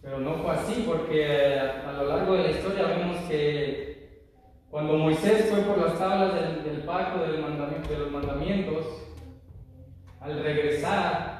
Pero 0.03 0.19
no 0.19 0.35
fue 0.35 0.53
así 0.53 0.85
porque 0.87 1.59
a, 1.59 1.93
lo 1.93 2.07
largo 2.07 2.35
de 2.35 2.43
la 2.43 2.51
historia 2.51 2.87
vemos 2.87 3.17
que 3.29 4.21
cuando 4.71 4.99
Moisés 4.99 5.51
fue 5.51 5.61
por 5.63 5.79
las 5.79 5.99
tablas 5.99 6.35
del, 6.35 6.65
del 6.65 6.83
pacto 6.83 7.23
del 7.23 7.41
mandamiento, 7.41 7.89
de 7.89 7.99
los 7.99 8.11
mandamientos, 8.11 9.07
al 10.21 10.43
regresar, 10.43 11.37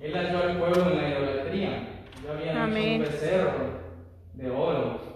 él 0.00 0.14
halló 0.14 0.42
al 0.42 0.58
pueblo 0.58 0.90
en 0.90 0.96
la 0.96 1.08
idolatría. 1.10 1.88
Ya 2.24 2.32
habían 2.32 2.76
hecho 2.76 2.92
un 2.92 3.00
becerro 3.00 3.52
de 4.34 4.50
oro. 4.50 5.15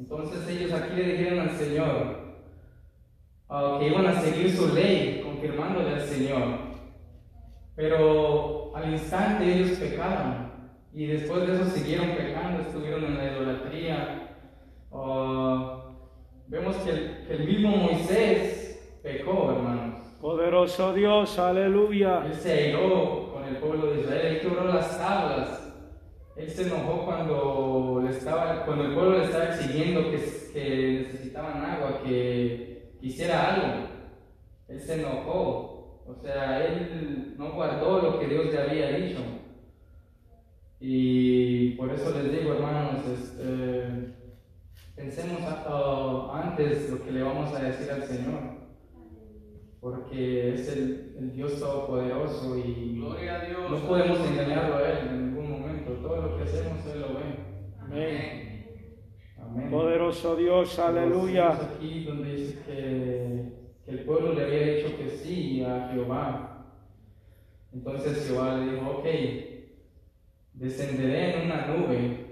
Entonces 0.00 0.48
ellos 0.48 0.72
aquí 0.72 0.96
le 0.96 1.12
dijeron 1.12 1.40
al 1.40 1.50
Señor 1.50 2.16
ah, 3.50 3.76
que 3.78 3.88
iban 3.88 4.06
a 4.06 4.18
seguir 4.18 4.50
su 4.50 4.74
ley, 4.74 5.20
confirmándole 5.22 5.90
al 5.90 6.00
Señor. 6.00 6.42
Pero 7.76 8.74
al 8.74 8.92
instante 8.92 9.52
ellos 9.52 9.78
pecaron 9.78 10.50
y 10.94 11.06
después 11.06 11.46
de 11.46 11.54
eso 11.54 11.66
siguieron 11.66 12.16
pecando, 12.16 12.62
estuvieron 12.62 13.04
en 13.04 13.18
la 13.18 13.32
idolatría. 13.32 14.36
Ah, 14.90 15.90
vemos 16.48 16.76
que 16.76 16.90
el, 16.90 17.26
que 17.26 17.34
el 17.34 17.46
mismo 17.46 17.76
Moisés 17.76 18.98
pecó, 19.02 19.52
hermanos. 19.52 19.96
Poderoso 20.18 20.94
Dios, 20.94 21.38
aleluya. 21.38 22.24
Él 22.24 22.34
se 22.34 22.52
airó 22.52 23.34
con 23.34 23.44
el 23.44 23.56
pueblo 23.56 23.90
de 23.90 24.00
Israel, 24.00 24.26
él 24.26 24.40
quebró 24.40 24.64
las 24.64 24.98
tablas. 24.98 25.69
Él 26.36 26.50
se 26.50 26.62
enojó 26.62 27.04
cuando, 27.04 28.02
le 28.04 28.10
estaba, 28.10 28.64
cuando 28.64 28.84
el 28.84 28.94
pueblo 28.94 29.18
le 29.18 29.24
estaba 29.24 29.46
exigiendo 29.46 30.10
que, 30.10 30.16
que 30.52 31.02
necesitaban 31.02 31.64
agua, 31.64 32.00
que 32.02 32.94
hiciera 33.02 33.54
algo. 33.54 33.88
Él 34.68 34.80
se 34.80 35.00
enojó. 35.00 36.04
O 36.06 36.14
sea, 36.22 36.64
él 36.66 37.34
no 37.36 37.52
guardó 37.52 38.00
lo 38.02 38.18
que 38.18 38.26
Dios 38.26 38.46
le 38.46 38.58
había 38.58 38.96
dicho. 38.96 39.20
Y 40.80 41.72
por 41.72 41.92
eso 41.92 42.10
les 42.10 42.32
digo, 42.32 42.54
hermanos, 42.54 43.00
este, 43.06 44.14
pensemos 44.96 45.40
antes 46.32 46.90
lo 46.90 47.04
que 47.04 47.12
le 47.12 47.22
vamos 47.22 47.54
a 47.54 47.62
decir 47.62 47.90
al 47.90 48.02
Señor 48.02 48.60
porque 49.80 50.54
es 50.54 50.68
el, 50.68 51.14
el 51.18 51.32
Dios 51.32 51.58
Todopoderoso 51.58 52.56
y 52.58 52.96
Gloria 52.96 53.36
a 53.36 53.44
Dios. 53.46 53.70
no 53.70 53.88
podemos 53.88 54.20
engañarlo 54.20 54.76
a 54.76 54.90
Él 54.90 54.98
en 55.08 55.26
ningún 55.26 55.50
momento. 55.52 55.92
Todo 56.02 56.16
lo 56.20 56.29
que 56.40 56.48
hacemos 56.48 56.84
lo 56.96 57.14
ve. 57.14 57.24
Amén. 57.80 58.66
Amén. 59.38 59.70
Poderoso 59.70 60.36
Dios, 60.36 60.78
aleluya. 60.78 61.52
Aquí 61.52 62.04
donde 62.04 62.34
dice 62.34 62.58
que, 62.66 63.52
que 63.84 63.90
el 63.90 64.04
pueblo 64.04 64.34
le 64.34 64.44
había 64.44 64.76
dicho 64.76 64.96
que 64.96 65.10
sí 65.10 65.62
a 65.64 65.90
Jehová. 65.92 66.66
Entonces 67.72 68.26
Jehová 68.26 68.56
le 68.56 68.72
dijo, 68.72 68.90
ok, 68.90 69.06
descenderé 70.54 71.36
en 71.36 71.46
una 71.46 71.66
nube. 71.66 72.26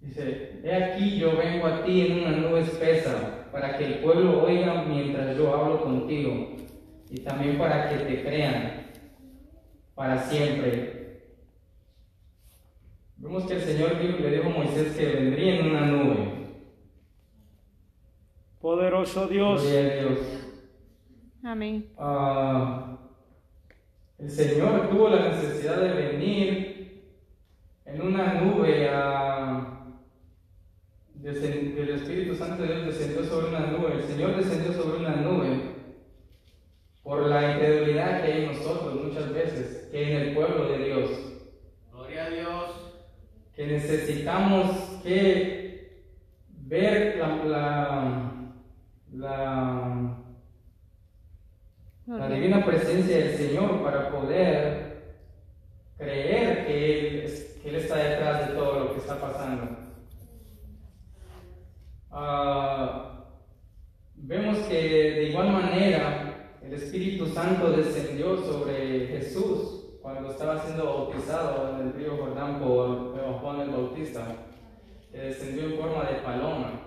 Dice, 0.00 0.60
he 0.64 0.74
aquí 0.74 1.18
yo 1.18 1.36
vengo 1.36 1.66
a 1.66 1.84
ti 1.84 2.06
en 2.06 2.18
una 2.20 2.30
nube 2.30 2.60
espesa, 2.60 3.48
para 3.52 3.76
que 3.76 3.84
el 3.84 3.94
pueblo 4.00 4.44
oiga 4.44 4.84
mientras 4.84 5.36
yo 5.36 5.54
hablo 5.54 5.82
contigo, 5.82 6.56
y 7.10 7.20
también 7.20 7.56
para 7.58 7.88
que 7.88 8.04
te 8.04 8.22
crean 8.22 8.86
para 9.94 10.18
siempre. 10.18 10.97
Vemos 13.18 13.44
que 13.44 13.54
el 13.54 13.60
Señor 13.60 13.96
le 13.96 14.30
dijo 14.30 14.48
a 14.48 14.52
Moisés 14.52 14.96
que 14.96 15.06
vendría 15.06 15.56
en 15.56 15.70
una 15.70 15.86
nube. 15.86 16.28
Poderoso 18.60 19.26
Dios. 19.26 19.62
Gloria 19.62 19.80
a 19.80 19.94
Dios. 19.94 20.18
Amén. 21.42 21.86
Ah, 21.98 22.98
el 24.18 24.30
Señor 24.30 24.88
tuvo 24.88 25.08
la 25.08 25.30
necesidad 25.30 25.80
de 25.80 25.92
venir 25.92 27.02
en 27.84 28.02
una 28.02 28.34
nube 28.34 28.88
a 28.88 29.74
el 31.24 31.88
Espíritu 31.90 32.34
Santo 32.36 32.62
de 32.62 32.74
Dios 32.74 32.86
descendió 32.86 33.24
sobre 33.24 33.48
una 33.48 33.66
nube, 33.66 33.94
el 33.94 34.02
Señor 34.02 34.36
descendió 34.36 34.72
sobre 34.72 34.98
una 34.98 35.16
nube 35.16 35.60
por 37.02 37.26
la 37.26 37.52
incredulidad 37.52 38.22
que 38.22 38.32
hay 38.32 38.44
en 38.44 38.52
nosotros 38.52 39.04
muchas 39.04 39.32
veces, 39.32 39.88
que 39.90 39.98
hay 39.98 40.12
en 40.12 40.16
el 40.28 40.34
pueblo 40.34 40.68
de 40.68 40.84
Dios. 40.84 41.27
Que 43.58 43.66
necesitamos 43.66 44.70
que 45.02 46.04
ver 46.68 47.16
la, 47.18 47.44
la, 47.44 48.32
la 49.12 50.18
la 52.06 52.28
divina 52.28 52.64
presencia 52.64 53.18
del 53.18 53.36
Señor 53.36 53.82
para 53.82 54.10
poder 54.12 55.16
creer 55.96 56.66
que 56.66 57.24
Él, 57.24 57.32
que 57.60 57.68
Él 57.68 57.74
está 57.74 57.96
detrás 57.96 58.48
de 58.48 58.54
todo 58.54 58.78
lo 58.78 58.92
que 58.92 59.00
está 59.00 59.20
pasando. 59.20 59.76
Ah, 62.12 63.26
vemos 64.14 64.58
que 64.68 64.74
de 64.74 65.24
igual 65.30 65.50
manera 65.50 66.54
el 66.62 66.74
Espíritu 66.74 67.26
Santo 67.26 67.72
descendió 67.72 68.36
sobre 68.38 69.08
Jesús 69.08 69.77
cuando 70.14 70.30
estaba 70.30 70.58
siendo 70.58 70.84
bautizado 70.86 71.74
en 71.74 71.88
el 71.88 71.92
río 71.92 72.16
Jordán 72.16 72.58
por 72.60 73.12
por 73.12 73.40
Juan 73.40 73.60
el 73.60 73.70
Bautista, 73.70 74.36
que 75.12 75.18
descendió 75.18 75.64
en 75.64 75.76
forma 75.76 76.04
de 76.04 76.20
paloma 76.22 76.80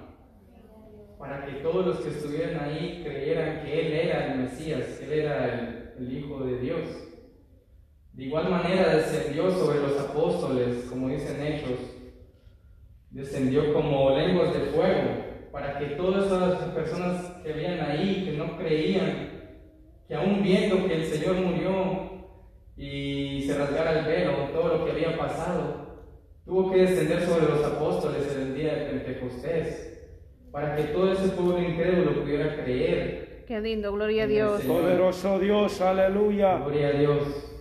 para 1.19 1.45
que 1.45 1.51
todos 1.61 1.85
los 1.85 1.99
que 1.99 2.09
estuvieran 2.09 2.63
ahí 2.63 3.03
creyeran 3.05 3.61
que 3.61 3.79
Él 3.79 3.93
era 3.93 4.33
el 4.33 4.39
Mesías, 4.39 4.97
que 4.97 5.05
Él 5.05 5.13
era 5.13 5.53
el, 5.53 5.93
el 5.99 6.17
Hijo 6.17 6.43
de 6.43 6.59
Dios. 6.61 6.81
De 8.13 8.23
igual 8.23 8.49
manera 8.49 8.95
descendió 8.95 9.51
sobre 9.51 9.81
los 9.81 9.99
apóstoles, 9.99 10.85
como 10.89 11.09
dicen 11.09 11.45
Hechos, 11.45 11.79
descendió 13.11 13.71
como 13.71 14.17
lenguas 14.17 14.51
de 14.51 14.71
fuego, 14.71 15.49
para 15.51 15.77
que 15.77 15.95
todas 15.95 16.25
esas 16.25 16.69
personas 16.73 17.21
que 17.43 17.53
habían 17.53 17.81
ahí, 17.81 18.25
que 18.25 18.35
no 18.35 18.57
creían, 18.57 19.29
que 20.07 20.15
aún 20.15 20.41
viendo 20.41 20.87
que 20.87 20.95
el 20.95 21.05
Señor 21.05 21.35
murió 21.35 22.10
y 22.77 23.43
se 23.43 23.57
rasgara 23.57 23.99
el 23.99 24.05
velo, 24.05 24.49
todo 24.53 24.77
lo 24.77 24.85
que 24.85 24.91
había 24.91 25.17
pasado, 25.17 25.81
tuvo 26.45 26.71
que 26.71 26.81
descender 26.81 27.21
sobre 27.25 27.47
los 27.47 27.63
apóstoles 27.63 28.35
en 28.35 28.41
el 28.41 28.55
día 28.55 28.75
de 28.75 28.85
Pentecostés 28.85 29.91
para 30.51 30.75
que 30.75 30.83
todo 30.85 31.11
ese 31.13 31.29
pueblo 31.29 31.61
incrédulo 31.61 32.21
pudiera 32.21 32.63
creer. 32.63 33.45
Qué 33.47 33.59
lindo, 33.59 33.91
gloria 33.93 34.23
a 34.23 34.27
Dios. 34.27 34.61
Señor. 34.61 34.81
Poderoso 34.81 35.39
Dios, 35.39 35.81
aleluya. 35.81 36.57
Gloria 36.57 36.87
a 36.87 36.91
Dios. 36.91 37.51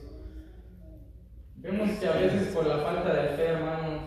Vemos 1.56 1.90
que 1.98 2.06
a 2.06 2.12
veces 2.12 2.54
por 2.54 2.66
la 2.66 2.78
falta 2.78 3.12
de 3.12 3.28
fe, 3.36 3.44
hermanos, 3.44 4.02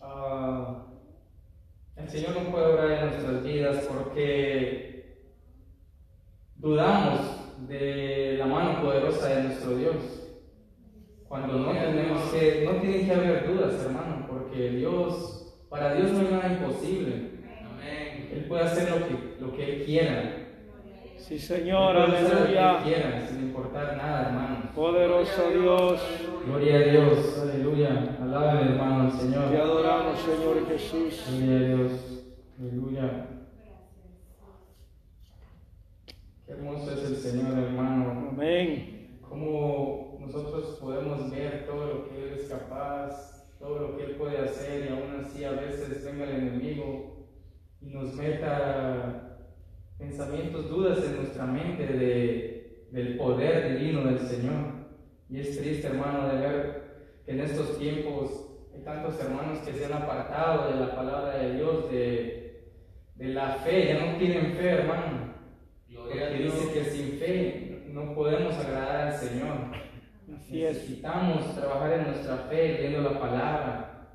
ah, 0.00 0.86
el 1.94 2.08
Señor 2.08 2.30
no 2.34 2.50
puede 2.50 2.66
obrar 2.66 2.90
en 2.90 3.06
nuestras 3.06 3.42
vidas 3.44 3.88
porque 3.88 5.30
dudamos 6.56 7.35
de 7.68 8.36
la 8.38 8.46
mano 8.46 8.80
poderosa 8.82 9.28
de 9.28 9.42
nuestro 9.44 9.76
Dios. 9.76 9.96
Cuando 11.28 11.58
no 11.58 11.72
tenemos 11.72 12.22
que, 12.30 12.64
no 12.64 12.80
tienen 12.80 13.06
que 13.06 13.12
haber 13.12 13.46
dudas, 13.48 13.84
hermano, 13.84 14.26
porque 14.28 14.70
Dios, 14.70 15.56
para 15.68 15.94
Dios 15.94 16.12
no 16.12 16.20
hay 16.20 16.28
nada 16.30 16.52
imposible. 16.52 17.30
Amén. 17.64 18.30
Él 18.32 18.44
puede 18.46 18.62
hacer 18.62 18.90
lo 18.90 19.06
que, 19.08 19.40
lo 19.40 19.52
que 19.52 19.64
Él 19.64 19.84
quiera. 19.84 20.32
Sí, 21.16 21.38
Señor, 21.38 21.96
Él 21.96 22.04
puede 22.04 22.18
hacer 22.18 22.40
lo 22.40 22.46
que 22.46 22.52
Él 22.52 22.58
aleluya. 22.58 22.84
quiera, 22.84 23.26
sin 23.26 23.40
importar 23.40 23.96
nada, 23.96 24.28
hermano. 24.28 24.70
Poderoso 24.74 25.50
Dios. 25.50 26.00
Gloria 26.46 26.76
a 26.76 26.78
Dios, 26.78 27.38
aleluya. 27.42 28.16
Alaben, 28.22 28.68
hermano, 28.68 29.02
al 29.04 29.12
Señor. 29.12 29.50
Te 29.50 29.58
adoramos, 29.58 30.20
Señor 30.20 30.68
Jesús. 30.68 31.26
Gloria 31.28 31.56
a 31.56 31.76
Dios, 31.76 31.92
aleluya. 32.60 33.26
Qué 36.46 36.52
hermoso 36.52 36.92
es 36.92 37.02
el 37.04 37.16
Señor, 37.16 37.58
hermano. 37.58 38.28
Amén. 38.30 39.18
Cómo 39.20 40.16
nosotros 40.20 40.78
podemos 40.80 41.28
ver 41.28 41.66
todo 41.66 41.86
lo 41.86 42.08
que 42.08 42.22
Él 42.22 42.38
es 42.38 42.48
capaz, 42.48 43.52
todo 43.58 43.80
lo 43.80 43.96
que 43.96 44.04
Él 44.04 44.10
puede 44.12 44.38
hacer, 44.38 44.86
y 44.86 44.88
aún 44.90 45.24
así 45.24 45.42
a 45.42 45.50
veces 45.50 46.04
venga 46.04 46.22
el 46.22 46.36
enemigo 46.36 47.26
y 47.80 47.86
nos 47.86 48.14
meta 48.14 49.40
pensamientos, 49.98 50.70
dudas 50.70 51.04
en 51.04 51.16
nuestra 51.16 51.46
mente 51.46 51.84
de, 51.84 52.86
del 52.92 53.16
poder 53.16 53.80
divino 53.80 54.04
del 54.04 54.20
Señor. 54.20 54.86
Y 55.28 55.40
es 55.40 55.58
triste, 55.58 55.88
hermano, 55.88 56.28
de 56.28 56.36
ver 56.36 56.82
que 57.24 57.32
en 57.32 57.40
estos 57.40 57.76
tiempos 57.76 58.52
hay 58.72 58.82
tantos 58.82 59.18
hermanos 59.18 59.58
que 59.66 59.72
se 59.72 59.86
han 59.86 59.94
apartado 59.94 60.70
de 60.70 60.78
la 60.78 60.94
palabra 60.94 61.38
de 61.38 61.54
Dios, 61.56 61.90
de, 61.90 62.70
de 63.16 63.28
la 63.30 63.54
fe, 63.54 63.88
ya 63.88 64.06
no 64.06 64.16
tienen 64.16 64.52
fe, 64.52 64.68
hermano. 64.68 65.25
Porque 66.06 66.42
dice 66.42 66.72
que 66.72 66.84
sin 66.84 67.18
fe 67.18 67.88
no 67.92 68.14
podemos 68.14 68.54
agradar 68.54 69.08
al 69.08 69.14
Señor. 69.14 69.56
Así 70.36 70.64
es. 70.64 70.76
Necesitamos 70.76 71.54
trabajar 71.54 71.92
en 71.94 72.06
nuestra 72.08 72.36
fe, 72.48 72.74
leyendo 72.74 73.10
la 73.10 73.18
palabra, 73.18 74.08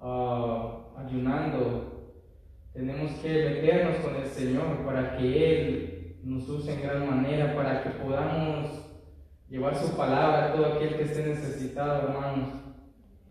ah, 0.00 0.84
ayunando. 0.98 2.14
Tenemos 2.72 3.12
que 3.20 3.28
meternos 3.28 3.96
con 4.04 4.16
el 4.16 4.26
Señor 4.26 4.84
para 4.84 5.16
que 5.16 5.60
Él 5.60 6.16
nos 6.24 6.48
use 6.48 6.74
en 6.74 6.82
gran 6.82 7.08
manera, 7.08 7.54
para 7.54 7.82
que 7.82 7.90
podamos 7.90 8.84
llevar 9.48 9.76
su 9.76 9.96
palabra 9.96 10.46
a 10.46 10.52
todo 10.52 10.66
aquel 10.66 10.96
que 10.96 11.02
esté 11.04 11.26
necesitado, 11.26 12.08
hermanos. 12.08 12.50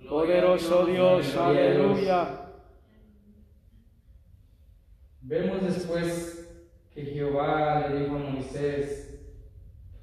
Poderoso 0.10 0.86
Dios, 0.86 1.34
Gloria 1.34 1.62
a 1.62 1.72
Dios. 1.72 1.86
aleluya. 1.90 2.28
Vemos 5.22 5.62
después 5.62 6.37
que 6.98 7.06
Jehová 7.06 7.90
le 7.90 8.00
dijo 8.00 8.16
a 8.16 8.18
Moisés 8.18 9.20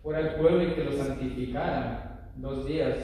fuera 0.00 0.20
al 0.20 0.35
pueblo 0.37 0.62
y 0.62 0.74
que 0.74 0.85
lo 0.85 0.92
santificara 0.92 2.30
dos 2.37 2.68
días 2.68 2.98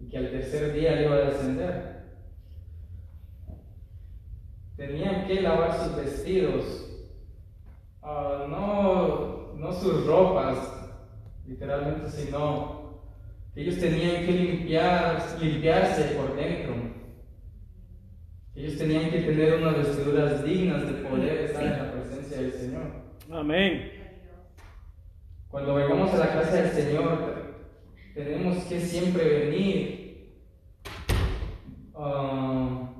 y 0.00 0.08
que 0.08 0.16
al 0.16 0.30
tercer 0.30 0.72
día 0.72 0.96
le 0.96 1.04
iba 1.04 1.16
a 1.16 1.26
descender. 1.26 2.04
Tenían 4.78 5.26
que 5.26 5.42
lavar 5.42 5.74
sus 5.74 5.94
vestidos, 5.94 6.64
ah, 8.00 8.46
no, 8.48 9.56
no 9.58 9.72
sus 9.74 10.06
ropas, 10.06 10.56
literalmente, 11.46 12.08
sino 12.08 13.02
que 13.52 13.60
ellos 13.60 13.78
tenían 13.78 14.24
que 14.24 14.32
limpiar, 14.32 15.38
limpiarse 15.38 16.14
por 16.14 16.34
dentro. 16.34 16.76
Ellos 18.54 18.78
tenían 18.78 19.10
que 19.10 19.20
tener 19.20 19.60
unas 19.60 19.76
vestiduras 19.76 20.42
dignas 20.42 20.86
de 20.86 20.92
poder 21.06 21.42
estar 21.42 21.62
en 21.62 21.78
la 21.78 21.92
presencia 21.92 22.38
del 22.38 22.52
Señor. 22.54 23.01
Amén. 23.32 23.90
Cuando 25.48 25.74
vengamos 25.74 26.12
a 26.12 26.18
la 26.18 26.32
casa 26.34 26.54
del 26.54 26.70
Señor, 26.70 27.34
tenemos 28.14 28.64
que 28.64 28.78
siempre 28.78 29.24
venir 29.24 30.42
ah, 31.94 32.90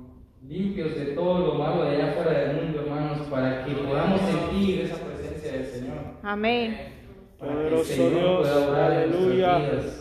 limpios 0.41 0.95
de 0.95 1.05
todo 1.13 1.47
lo 1.47 1.53
malo 1.55 1.83
de 1.83 1.91
allá 1.91 2.11
afuera 2.11 2.31
del 2.31 2.63
mundo, 2.63 2.81
hermanos, 2.81 3.27
para 3.27 3.63
que 3.63 3.73
podamos 3.73 4.21
sentir 4.21 4.81
esa 4.81 4.97
presencia 4.97 5.51
del 5.51 5.65
Señor. 5.67 5.97
Amén. 6.23 6.77
Para 7.37 7.51
que 7.53 7.57
el 7.59 7.63
Poderoso 7.69 7.93
Señor 7.93 8.11
Dios, 8.11 8.47
pueda 8.47 9.03
en 9.03 9.11
nuestras 9.11 9.21
aleluya. 9.21 9.57
vidas. 9.59 9.99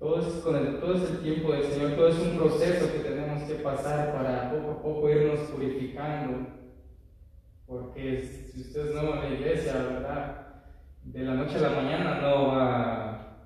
Todo 0.00 0.20
es, 0.20 0.26
con 0.42 0.56
el, 0.56 0.80
todo 0.80 0.94
es 0.94 1.10
el 1.10 1.18
tiempo 1.20 1.52
del 1.52 1.62
Señor, 1.62 1.92
todo 1.92 2.08
es 2.08 2.18
un 2.18 2.38
proceso 2.38 2.92
que 2.92 2.98
tenemos 3.00 3.42
que 3.44 3.54
pasar 3.56 4.12
para 4.14 4.50
poco 4.50 4.70
a 4.72 4.82
poco 4.82 5.10
irnos 5.10 5.40
purificando. 5.50 6.59
Porque 7.70 8.20
si 8.52 8.62
usted 8.62 8.88
es 8.88 8.94
nuevo 8.96 9.14
en 9.14 9.20
la 9.20 9.38
iglesia, 9.38 9.74
¿verdad? 9.74 10.46
De 11.04 11.20
la 11.20 11.34
noche 11.34 11.56
a 11.58 11.60
la 11.60 11.70
mañana 11.70 12.20
no 12.20 12.48
va 12.48 13.10
a 13.10 13.36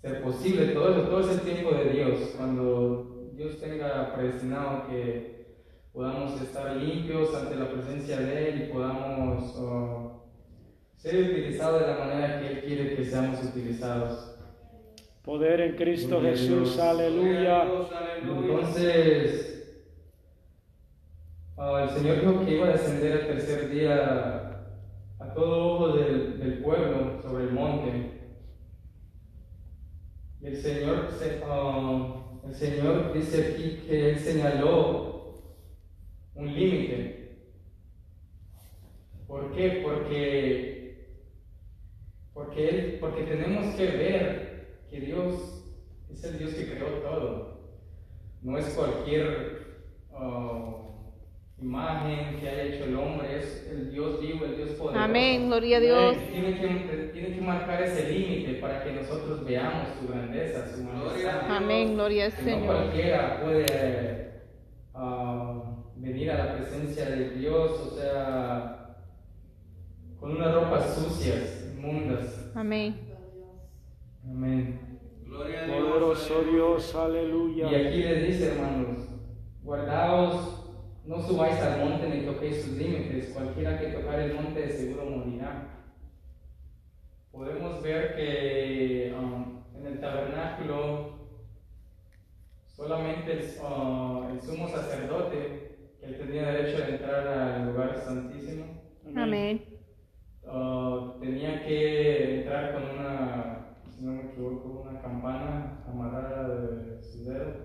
ser 0.00 0.22
posible 0.22 0.66
todo 0.66 0.92
eso, 0.92 1.08
todo 1.08 1.20
es 1.20 1.30
el 1.30 1.40
tiempo 1.40 1.74
de 1.74 1.90
Dios. 1.90 2.34
Cuando 2.36 3.30
Dios 3.34 3.58
tenga 3.58 4.14
predestinado 4.14 4.86
que 4.86 5.56
podamos 5.92 6.40
estar 6.40 6.76
limpios 6.76 7.34
ante 7.34 7.56
la 7.56 7.68
presencia 7.68 8.20
de 8.20 8.48
Él 8.48 8.62
y 8.62 8.72
podamos 8.72 9.56
oh, 9.58 10.24
ser 10.96 11.32
utilizados 11.32 11.80
de 11.80 11.86
la 11.88 11.98
manera 11.98 12.40
que 12.40 12.46
Él 12.46 12.60
quiere 12.64 12.94
que 12.94 13.04
seamos 13.04 13.42
utilizados. 13.42 14.36
Poder 15.24 15.60
en 15.60 15.74
Cristo 15.74 16.18
a 16.18 16.22
Jesús, 16.22 16.78
aleluya. 16.78 17.66
Entonces, 18.22 19.53
ah, 21.56 21.84
el 21.88 21.90
Señor 21.90 22.20
dijo 22.20 22.44
que 22.44 22.54
iba 22.56 22.66
a 22.66 22.72
descender 22.72 23.12
el 23.12 23.26
tercer 23.26 23.70
día 23.70 24.66
a 25.18 25.34
todo 25.34 25.74
ojo 25.74 25.96
del, 25.96 26.62
pueblo 26.62 27.20
sobre 27.22 27.44
el 27.44 27.52
monte. 27.52 28.10
Y 30.40 30.46
el 30.46 30.56
Señor, 30.56 31.10
se- 31.18 31.42
ah, 31.44 32.40
el 32.46 32.54
Señor 32.54 33.12
dice 33.12 33.52
aquí 33.52 33.82
que 33.86 34.10
Él 34.10 34.18
señaló 34.18 35.34
un 36.34 36.54
límite. 36.54 37.38
¿Por 39.26 39.52
qué? 39.52 39.80
Porque, 39.82 41.18
porque, 42.32 42.68
él, 42.68 42.98
porque 43.00 43.22
tenemos 43.24 43.74
que 43.74 43.86
ver 43.86 44.84
que 44.90 45.00
Dios 45.00 45.64
es 46.10 46.24
el 46.24 46.38
Dios 46.38 46.54
que 46.54 46.70
creó 46.72 46.88
todo. 47.00 47.54
No 48.42 48.58
es 48.58 48.66
cualquier 48.74 49.86
ah, 50.12 50.83
imagen 51.64 52.38
que 52.40 52.48
haya 52.48 52.62
hecho 52.64 52.84
el 52.84 52.96
hombre, 52.96 53.38
es 53.38 53.66
el 53.70 53.90
Dios 53.90 54.20
vivo, 54.20 54.44
el 54.44 54.56
Dios 54.56 54.70
poderoso. 54.72 54.98
Amén. 54.98 55.46
Gloria 55.46 55.78
a 55.78 55.80
Dios. 55.80 56.16
Tiene 56.30 56.60
que, 56.60 57.10
tiene 57.12 57.34
que 57.34 57.40
marcar 57.40 57.82
ese 57.82 58.10
límite 58.12 58.54
para 58.60 58.84
que 58.84 58.92
nosotros 58.92 59.44
veamos 59.44 59.88
su 59.98 60.06
grandeza, 60.08 60.68
su 60.68 60.82
majestad. 60.84 61.50
Amén. 61.50 61.94
Gloria 61.94 62.26
al 62.26 62.32
Que 62.32 62.42
no 62.42 62.48
Señor. 62.48 62.66
cualquiera 62.66 63.40
puede 63.42 64.32
ah, 64.92 65.62
venir 65.96 66.30
a 66.32 66.44
la 66.44 66.54
presencia 66.56 67.06
de 67.06 67.30
Dios, 67.30 67.70
o 67.80 67.96
sea, 67.96 68.96
con 70.20 70.36
unas 70.36 70.54
ropas 70.54 70.94
sucias, 70.94 71.72
inmundas. 71.74 72.52
Amén. 72.54 72.94
Amén. 74.28 74.98
Gloria 75.24 75.62
a 75.62 75.64
Dios. 75.64 75.78
Poderoso 75.78 76.42
Dios, 76.42 76.94
aleluya. 76.94 77.70
Y 77.70 77.74
aquí 77.74 78.02
les 78.02 78.26
dice, 78.28 78.52
hermanos, 78.52 79.08
guardaos, 79.62 80.63
no 81.06 81.20
subáis 81.20 81.60
al 81.60 81.80
monte 81.80 82.08
ni 82.08 82.24
toquéis 82.24 82.62
sus 82.62 82.72
límites, 82.76 83.32
cualquiera 83.34 83.78
que 83.78 83.88
tocar 83.88 84.20
el 84.20 84.34
monte 84.34 84.60
de 84.60 84.70
seguro 84.70 85.04
morirá. 85.04 85.68
Podemos 87.30 87.82
ver 87.82 88.14
que 88.14 89.14
um, 89.18 89.64
en 89.76 89.86
el 89.86 90.00
tabernáculo 90.00 91.28
solamente 92.66 93.32
el, 93.32 93.40
uh, 93.60 94.30
el 94.30 94.40
sumo 94.40 94.68
sacerdote, 94.68 95.96
que 96.00 96.06
él 96.06 96.18
tenía 96.18 96.52
derecho 96.52 96.78
de 96.78 96.92
entrar 96.92 97.26
al 97.26 97.66
lugar 97.66 97.98
santísimo, 97.98 98.64
Amén. 99.14 99.62
uh, 100.44 101.20
tenía 101.20 101.62
que 101.64 102.40
entrar 102.40 102.72
con 102.72 102.82
una, 102.82 103.76
si 103.90 104.04
no 104.04 104.12
me 104.12 104.30
equivoco, 104.30 104.86
una 104.88 105.00
campana 105.02 105.84
amarrada 105.86 106.48
de 106.48 107.02
su 107.02 107.24
dedo. 107.24 107.63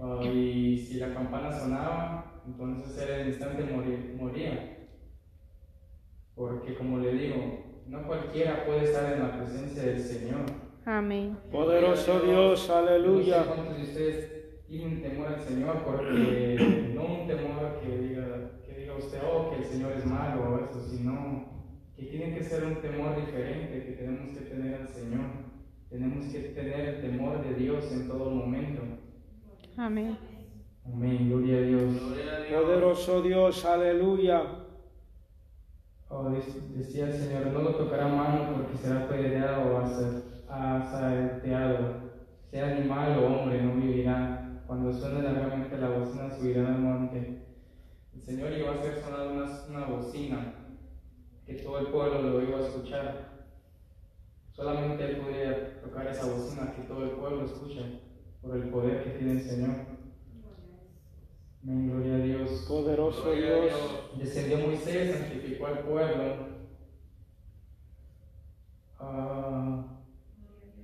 Ah, 0.00 0.20
y 0.24 0.76
si 0.78 0.98
la 0.98 1.14
campana 1.14 1.52
sonaba, 1.52 2.42
entonces 2.46 2.98
él 3.02 3.20
en 3.20 3.28
instante 3.28 3.64
morir- 3.64 4.14
moría. 4.18 4.76
Porque 6.34 6.74
como 6.74 6.98
le 6.98 7.12
digo, 7.12 7.82
no 7.86 8.06
cualquiera 8.06 8.64
puede 8.64 8.84
estar 8.84 9.12
en 9.12 9.20
la 9.22 9.36
presencia 9.38 9.82
del 9.82 9.98
Señor. 10.00 10.40
Amén. 10.84 11.36
Poderoso 11.50 12.20
Dios, 12.20 12.68
No 12.68 12.74
sé 12.74 12.88
aleluya. 12.88 13.44
cuántos 13.46 13.76
de 13.76 13.82
ustedes 13.82 14.64
tienen 14.66 15.02
temor 15.02 15.28
al 15.28 15.40
Señor, 15.40 15.82
porque 15.84 16.92
no 16.94 17.04
un 17.22 17.26
temor 17.26 17.80
que 17.82 17.98
diga, 17.98 18.60
que 18.66 18.74
diga 18.80 18.96
usted, 18.96 19.18
oh, 19.30 19.50
que 19.50 19.56
el 19.58 19.64
Señor 19.64 19.92
es 19.92 20.06
malo 20.06 20.42
o 20.54 20.64
eso, 20.64 20.80
sino 20.82 21.46
que 21.96 22.04
tiene 22.06 22.34
que 22.36 22.44
ser 22.44 22.64
un 22.64 22.76
temor 22.80 23.16
diferente 23.16 23.84
que 23.84 23.92
tenemos 23.92 24.30
que 24.30 24.44
tener 24.44 24.74
al 24.82 24.88
Señor. 24.88 25.48
Tenemos 25.90 26.24
que 26.26 26.38
tener 26.40 26.80
el 26.88 27.00
temor 27.00 27.42
de 27.42 27.54
Dios 27.54 27.90
en 27.92 28.08
todo 28.08 28.30
momento. 28.30 28.82
Amén. 29.78 30.18
Amén, 30.84 31.28
gloria 31.30 31.58
a 31.58 31.60
Dios. 31.62 31.94
Gloria 32.00 32.36
a 32.36 32.40
Dios. 32.40 32.62
Poderoso 32.62 33.22
Dios, 33.22 33.64
aleluya. 33.64 34.42
Oh, 36.08 36.24
dec- 36.30 36.68
decía 36.74 37.06
el 37.06 37.12
Señor, 37.12 37.46
no 37.48 37.62
lo 37.62 37.74
tocará 37.76 38.08
mano 38.08 38.50
porque 38.54 38.76
será 38.78 39.04
apedreado 39.04 39.74
o 39.74 39.78
asa- 39.78 40.22
asaeteado. 40.48 42.08
Sea 42.50 42.76
animal 42.76 43.18
o 43.18 43.26
hombre, 43.26 43.62
no 43.62 43.74
vivirá. 43.74 44.62
Cuando 44.66 44.92
suene 44.92 45.22
largamente 45.22 45.76
la 45.78 45.90
bocina, 45.90 46.30
subirá 46.34 46.66
al 46.68 46.78
monte. 46.80 47.42
El 48.14 48.22
Señor 48.22 48.52
iba 48.52 48.70
a 48.70 48.74
hacer 48.74 49.00
sonar 49.02 49.28
una, 49.28 49.44
una 49.68 49.86
bocina 49.86 50.54
que 51.46 51.54
todo 51.54 51.78
el 51.78 51.86
pueblo 51.88 52.22
lo 52.22 52.42
iba 52.42 52.58
a 52.58 52.62
escuchar. 52.62 53.28
Solamente 54.50 55.04
Él 55.04 55.16
podía 55.18 55.80
tocar 55.82 56.06
esa 56.08 56.26
bocina 56.26 56.72
que 56.74 56.82
todo 56.82 57.04
el 57.04 57.10
pueblo 57.10 57.44
escucha 57.44 57.82
por 58.42 58.56
el 58.56 58.70
poder 58.70 59.04
que 59.04 59.10
tiene 59.10 59.32
el 59.32 59.42
Señor. 59.42 59.76
Amén, 61.62 61.90
gloria 61.90 62.14
a 62.14 62.18
Dios. 62.18 62.64
Poderoso 62.68 63.22
Gloria 63.22 63.54
Dios. 63.56 63.64
Dios. 63.64 64.18
Descendió 64.18 64.58
Moisés, 64.58 65.16
santificó 65.16 65.66
al 65.66 65.78
pueblo. 65.80 66.58
Ah, 68.98 69.84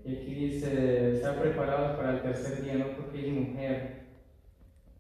y 0.05 0.17
aquí 0.17 0.35
dice, 0.35 1.17
están 1.17 1.39
preparados 1.39 1.97
para 1.97 2.17
el 2.17 2.23
tercer 2.23 2.63
día, 2.63 2.75
no 2.75 2.97
porque 2.97 3.27
es 3.27 3.33
mujer. 3.33 4.05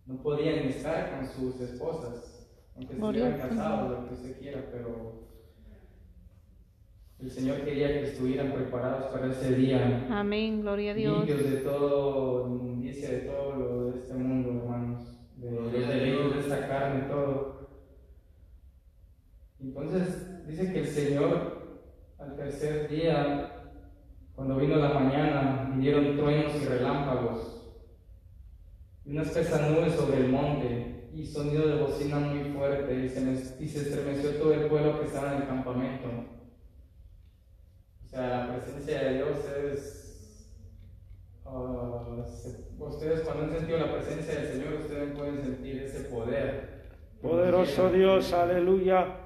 No 0.06 0.16
podían 0.22 0.60
estar 0.66 1.16
con 1.16 1.26
sus 1.26 1.60
esposas, 1.60 2.48
aunque 2.76 2.94
estuvieran 2.94 3.38
casados, 3.38 3.90
lo 3.90 4.08
que 4.08 4.14
usted 4.14 4.38
quiera, 4.38 4.64
pero 4.70 5.23
El 7.24 7.30
Señor 7.30 7.62
quería 7.62 7.88
que 7.88 8.02
estuvieran 8.02 8.52
preparados 8.52 9.06
para 9.06 9.32
ese 9.32 9.54
día, 9.54 10.06
Amén. 10.10 10.60
Gloria 10.60 10.90
a 10.90 10.94
Dios. 10.94 11.26
limpios 11.26 11.50
de 11.50 11.56
todo, 11.62 12.48
inmundicia 12.48 13.08
de 13.08 13.18
todo 13.20 13.56
lo 13.56 13.90
de 13.90 13.98
este 13.98 14.12
mundo, 14.12 14.50
hermanos, 14.50 15.16
de 15.38 15.50
los 15.50 15.72
delitos 15.72 16.34
de 16.34 16.40
esta 16.40 16.68
carne, 16.68 17.08
todo. 17.08 17.70
Entonces 19.58 20.46
dice 20.46 20.70
que 20.70 20.80
el 20.80 20.86
Señor 20.86 21.86
al 22.18 22.36
tercer 22.36 22.90
día, 22.90 23.72
cuando 24.34 24.56
vino 24.56 24.76
la 24.76 24.90
mañana, 24.90 25.70
vinieron 25.74 26.18
truenos 26.18 26.54
y 26.56 26.66
relámpagos, 26.66 27.74
y 29.06 29.12
una 29.12 29.22
espesa 29.22 29.66
nube 29.70 29.88
sobre 29.88 30.18
el 30.18 30.28
monte, 30.28 31.08
y 31.14 31.24
sonido 31.24 31.68
de 31.68 31.82
bocina 31.82 32.18
muy 32.18 32.50
fuerte, 32.50 33.02
y 33.02 33.08
se, 33.08 33.22
y 33.58 33.66
se 33.66 33.78
estremeció 33.78 34.32
todo 34.32 34.52
el 34.52 34.66
pueblo 34.66 35.00
que 35.00 35.06
estaba 35.06 35.36
en 35.36 35.40
el 35.40 35.48
campamento. 35.48 36.33
O 38.14 38.16
sea, 38.16 38.46
la 38.46 38.54
presencia 38.54 39.02
de 39.02 39.14
Dios 39.14 39.38
es... 39.72 40.48
ah, 41.44 42.24
se- 42.26 42.68
ustedes 42.78 43.20
cuando 43.22 43.42
han 43.44 43.50
sentido 43.52 43.78
la 43.78 43.92
presencia 43.92 44.34
del 44.36 44.52
Señor, 44.52 44.74
ustedes 44.74 45.16
pueden 45.18 45.42
sentir 45.42 45.82
ese 45.82 46.04
poder. 46.04 46.84
Poderoso 47.20 47.90
Dios, 47.90 48.32
aleluya. 48.32 49.16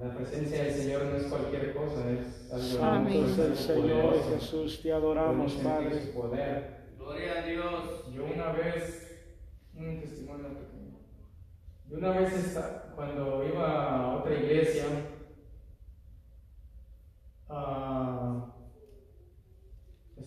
La 0.00 0.12
presencia 0.16 0.64
del 0.64 0.72
Señor 0.74 1.04
no 1.04 1.16
es 1.16 1.26
cualquier 1.26 1.72
cosa, 1.74 2.10
es 2.10 2.50
algo 2.52 2.64
Santo 2.80 3.44
el 3.44 3.56
Señor 3.56 4.00
poderoso. 4.02 4.30
Jesús, 4.34 4.82
te 4.82 4.92
adoramos, 4.92 5.52
Padre. 5.54 5.96
poder. 6.12 6.84
Gloria 6.98 7.32
a 7.38 7.46
Dios. 7.46 8.12
Yo 8.12 8.24
una 8.34 8.50
vez, 8.50 9.28
un 9.76 10.00
testimonio 10.00 10.48
pequeño. 10.48 10.98
Yo 11.88 11.98
una 11.98 12.10
vez 12.18 12.32
esta- 12.32 12.92
cuando 12.96 13.44
iba 13.46 13.90
a 13.90 14.16
otra 14.16 14.34
iglesia, 14.34 14.86
ah, 17.48 18.13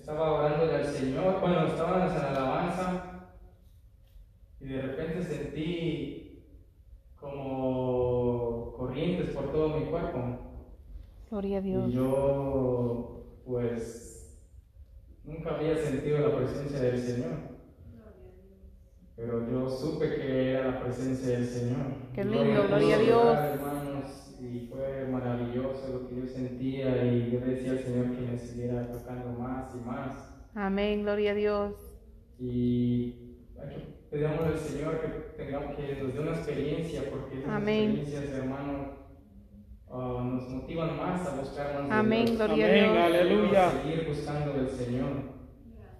estaba 0.07 0.39
orándole 0.39 0.73
al 0.73 0.85
Señor, 0.85 1.41
bueno, 1.41 1.67
estábamos 1.67 2.13
en 2.15 2.25
alabanza 2.27 3.27
y 4.61 4.67
de 4.67 4.81
repente 4.81 5.21
sentí 5.21 6.45
como 7.19 8.73
corrientes 8.77 9.31
por 9.31 9.51
todo 9.51 9.77
mi 9.77 9.87
cuerpo. 9.87 10.19
Gloria 11.29 11.57
a 11.57 11.61
Dios. 11.61 11.89
Y 11.89 11.91
yo, 11.91 13.41
pues, 13.45 14.39
nunca 15.25 15.55
había 15.55 15.75
sentido 15.75 16.19
la 16.19 16.37
presencia 16.37 16.79
del 16.79 16.99
Señor. 17.01 17.57
Pero 19.17 19.51
yo 19.51 19.69
supe 19.69 20.15
que 20.15 20.51
era 20.51 20.71
la 20.71 20.83
presencia 20.83 21.37
del 21.37 21.45
Señor. 21.45 21.85
Qué 22.13 22.23
lindo, 22.23 22.61
me 22.61 22.67
gloria 22.67 22.95
a 22.95 22.99
Dios. 22.99 23.23
orar, 23.25 23.53
hermanos, 23.55 24.37
y 24.39 24.69
fue 24.71 25.05
maravilloso 25.11 25.89
lo 25.91 26.07
que 26.07 26.15
yo 26.27 26.33
sentía. 26.33 27.03
Y 27.05 27.31
yo 27.31 27.39
le 27.39 27.45
decía 27.53 27.71
al 27.71 27.79
Señor 27.79 28.15
que 28.15 28.21
me 28.21 28.37
siguiera 28.37 28.91
tocando 28.91 29.39
más 29.39 29.73
y 29.75 29.79
más. 29.87 30.33
Amén. 30.55 31.03
Gloria 31.03 31.31
a 31.31 31.35
Dios. 31.35 31.73
Y 32.39 33.13
pedimos 34.09 34.39
al 34.45 34.57
Señor 34.57 35.01
que 35.01 35.43
tengamos 35.43 35.75
que 35.75 36.01
nos 36.01 36.13
dé 36.13 36.19
una 36.19 36.31
experiencia, 36.31 37.03
porque 37.09 37.39
esas 37.39 37.49
Amén. 37.49 37.91
experiencias, 37.91 38.39
hermano, 38.39 38.93
ah, 39.89 40.23
nos 40.33 40.49
motivan 40.49 40.97
más 40.97 41.27
a 41.27 41.35
buscar 41.39 41.73
más 41.81 41.89
de 41.89 41.95
Amén. 41.95 42.25
Dios. 42.25 42.37
Gloria 42.37 42.65
a 42.65 42.69
Amén, 42.69 42.91
Dios. 42.93 43.05
aleluya. 43.05 43.71
Seguir 43.71 44.07
buscando 44.07 44.53
del 44.53 44.69
Señor. 44.69 45.37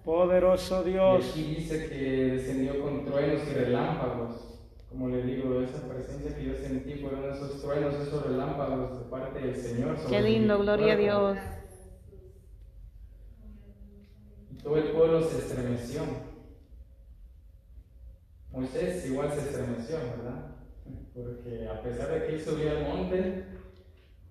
Poderoso 0.04 0.88
Y 0.88 0.92
Dios. 0.92 1.30
aquí 1.30 1.54
dice 1.56 1.88
que 1.88 1.96
descendió 2.32 2.80
con 2.82 3.04
truenos 3.04 3.42
y 3.50 3.54
relámpagos. 3.54 4.57
Como 4.90 5.08
le 5.08 5.22
digo, 5.22 5.60
esa 5.60 5.86
presencia 5.86 6.34
que 6.34 6.44
yo 6.44 6.54
sentí 6.54 6.94
fueron 6.94 7.30
esos 7.30 7.60
truenos, 7.60 7.94
esos 7.94 8.26
relámpagos 8.26 8.98
de 8.98 9.10
parte 9.10 9.38
del 9.40 9.56
Señor. 9.56 9.98
sobre 9.98 10.16
Qué 10.16 10.22
lindo. 10.22 10.58
Gloria 10.58 10.94
a. 10.94 10.96
Dios. 10.96 11.38
Y 14.50 14.54
todo 14.62 14.76
el 14.76 14.90
pueblo 14.90 15.22
se 15.22 15.38
estremeció. 15.38 16.02
Moisés 18.50 19.06
igual 19.06 19.30
se 19.30 19.40
estremeció, 19.40 19.96
¿verdad? 19.96 20.56
Porque 21.14 21.68
a 21.68 21.82
pesar 21.82 22.08
de 22.10 22.26
que 22.26 22.34
él 22.34 22.40
subió 22.40 22.70
al 22.70 22.82
monte, 22.88 23.44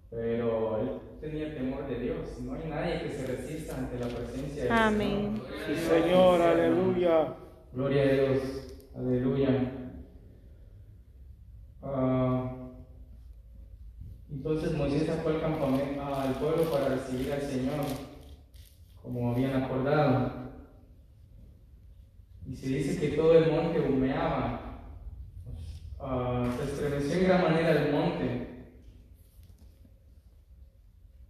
pero 0.10 0.82
él 0.82 0.90
tenía 1.22 1.54
temor 1.54 1.88
de 1.88 2.00
Dios. 2.00 2.40
No 2.42 2.54
hay 2.56 2.68
nadie 2.68 3.04
que 3.04 3.12
se 3.12 3.28
resista 3.28 3.78
ante 3.78 4.00
la 4.00 4.08
presencia 4.08 4.64
de 4.64 4.70
Amén. 4.72 5.42
Sí, 5.68 5.76
Señor, 5.76 6.42
aleluya. 6.42 7.36
Gloria 7.74 8.02
a 8.02 8.06
Dios, 8.08 8.42
aleluya. 8.96 9.87
Ah, 11.90 12.54
entonces 14.30 14.74
Moisés 14.74 15.08
sacó 15.08 15.30
al 15.30 15.42
campamento, 15.42 16.04
al 16.04 16.34
pueblo 16.34 16.70
para 16.70 16.90
recibir 16.90 17.32
al 17.32 17.42
Señor, 17.42 17.86
como 19.02 19.32
habían 19.32 19.64
acordado. 19.64 20.32
Y 22.46 22.56
se 22.56 22.68
dice 22.68 23.00
que 23.00 23.16
todo 23.16 23.38
el 23.38 23.52
monte 23.52 23.80
humeaba. 23.80 24.62
Ah, 26.00 26.46
se 26.58 26.72
estremeció 26.72 27.14
en 27.16 27.24
gran 27.24 27.42
manera 27.42 27.72
el 27.72 27.92
monte. 27.94 28.48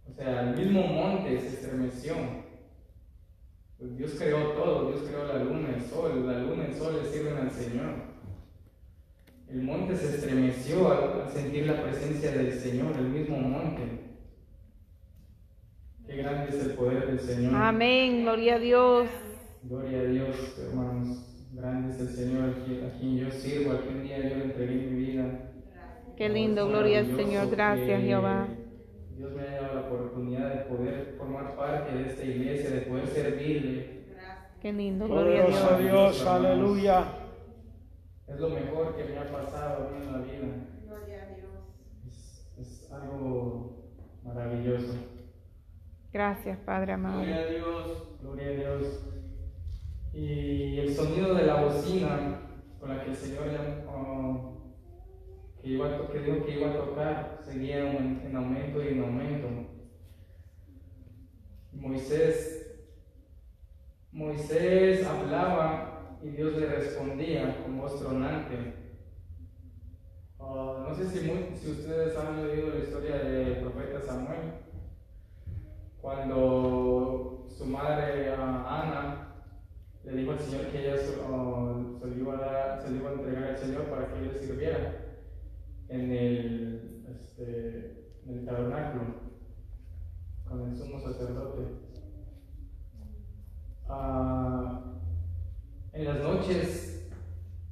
O 0.08 0.12
sea, 0.12 0.50
el 0.50 0.56
mismo 0.56 0.86
monte 0.86 1.40
se 1.40 1.48
estremeció. 1.48 2.14
Pues 3.78 3.96
Dios 3.96 4.12
creó 4.18 4.52
todo, 4.54 4.90
Dios 4.90 5.02
creó 5.08 5.24
la 5.24 5.44
luna, 5.44 5.68
el 5.76 5.82
sol, 5.82 6.26
la 6.26 6.40
luna, 6.40 6.66
el 6.66 6.74
sol 6.74 7.00
le 7.00 7.08
sirven 7.08 7.36
al 7.36 7.50
Señor. 7.50 8.07
El 9.50 9.62
monte 9.62 9.96
se 9.96 10.16
estremeció 10.16 10.92
al, 10.92 11.30
sentir 11.30 11.66
la 11.66 11.82
presencia 11.82 12.32
del 12.32 12.52
Señor, 12.52 12.94
el 12.98 13.08
mismo 13.08 13.38
monte. 13.38 13.82
Qué 16.06 16.16
grande 16.16 16.50
es 16.50 16.66
el 16.66 16.72
poder 16.72 17.06
del 17.06 17.20
Señor. 17.20 17.54
Amén. 17.54 18.22
Gloria 18.24 18.56
a 18.56 18.58
Dios. 18.58 19.08
Gloria 19.62 20.00
a 20.00 20.04
Dios, 20.04 20.58
hermanos. 20.58 21.24
Grande 21.54 21.94
es 21.94 22.00
el 22.00 22.08
Señor 22.08 22.50
a 22.50 22.98
quien, 22.98 23.16
yo 23.16 23.30
sirvo, 23.30 23.72
a 23.72 23.80
quien 23.80 24.02
día 24.02 24.18
yo 24.18 24.36
le 24.36 24.44
entregué 24.44 24.74
mi 24.74 25.04
vida. 25.04 25.52
Qué 26.16 26.28
lindo. 26.28 26.68
Gloria 26.68 26.98
al 26.98 27.16
Señor. 27.16 27.50
Gracias, 27.50 28.02
Jehová. 28.02 28.48
Dios 29.16 29.32
me 29.32 29.42
haya 29.42 29.62
dado 29.62 29.74
la 29.74 29.80
oportunidad 29.80 30.54
de 30.54 30.60
poder 30.66 31.14
formar 31.16 31.56
parte 31.56 31.96
de 31.96 32.06
esta 32.06 32.22
iglesia, 32.22 32.70
de 32.70 32.80
poder 32.82 33.06
servirle. 33.06 33.98
Qué 34.60 34.72
lindo. 34.74 35.08
Gloria 35.08 35.44
a 35.44 35.46
Dios. 35.46 35.78
Dios, 35.78 36.26
aleluya. 36.26 37.27
Es 38.28 38.38
lo 38.38 38.50
mejor 38.50 38.94
que 38.94 39.04
me 39.04 39.18
ha 39.18 39.32
pasado 39.32 39.88
a 39.88 39.90
mí 39.90 40.06
en 40.06 40.12
la 40.12 40.18
vida. 40.18 40.46
Es, 42.06 42.52
es 42.58 42.92
algo 42.92 43.94
maravilloso. 44.22 44.94
Gracias, 46.12 46.58
Padre 46.58 46.92
amado. 46.92 47.20
Gloria 47.20 47.36
a 47.36 47.46
Dios. 47.46 48.08
Gloria 48.20 48.46
a 48.46 48.50
Dios. 48.50 49.04
Y 50.12 50.78
el 50.78 50.94
sonido 50.94 51.34
de 51.34 51.46
la 51.46 51.62
bocina 51.62 52.40
con 52.80 52.90
la 52.90 53.04
que 53.04 53.10
el 53.10 53.16
Señor 53.16 53.44
ah, 53.88 54.40
que, 55.60 55.68
iba 55.68 55.86
a 55.86 56.08
que 56.10 56.18
dijo 56.20 56.44
que 56.44 56.58
iba 56.58 56.70
a 56.70 56.76
tocar 56.76 57.38
seguía 57.42 57.90
en, 57.90 58.22
en 58.26 58.36
aumento 58.36 58.82
y 58.82 58.88
en 58.88 59.02
aumento. 59.02 59.48
Moisés, 61.72 62.80
Moisés 64.10 65.06
hablaba 65.06 65.87
y 66.22 66.30
Dios 66.30 66.54
le 66.54 66.66
respondía 66.66 67.62
con 67.62 67.78
voz 67.78 68.00
tronante. 68.00 68.74
Ah, 70.40 70.86
no 70.88 70.94
sé 70.94 71.08
si, 71.08 71.26
muy- 71.26 71.56
si 71.56 71.70
ustedes 71.70 72.16
han 72.16 72.46
leído 72.46 72.70
la 72.70 72.78
historia 72.78 73.16
del 73.18 73.56
profeta 73.58 74.00
Samuel 74.02 74.52
cuando 76.00 77.46
su 77.48 77.66
madre 77.66 78.32
ah, 78.36 78.82
Ana 78.82 79.34
le 80.04 80.12
dijo 80.12 80.32
al 80.32 80.38
Señor 80.40 80.66
que 80.70 80.80
ella 80.80 80.94
ah, 81.26 81.74
se 82.00 82.06
lo 82.06 82.16
iba 82.16 82.34
a 82.34 82.40
dar- 82.40 82.82
se 82.82 82.90
lo 82.90 82.96
iba 82.96 83.10
a 83.10 83.12
entregar 83.14 83.44
al 83.44 83.58
Señor 83.58 83.82
para 83.84 84.08
que 84.08 84.18
él 84.18 84.28
le 84.32 84.38
sirviera 84.38 85.04
en 85.88 86.12
el, 86.12 87.06
este, 87.10 88.12
en 88.26 88.38
el 88.38 88.44
tabernáculo 88.46 89.04
con 90.48 90.68
el 90.70 90.76
sumo 90.76 90.98
sacerdote. 91.00 91.62
En 95.98 96.04
las 96.04 96.20
noches 96.20 97.10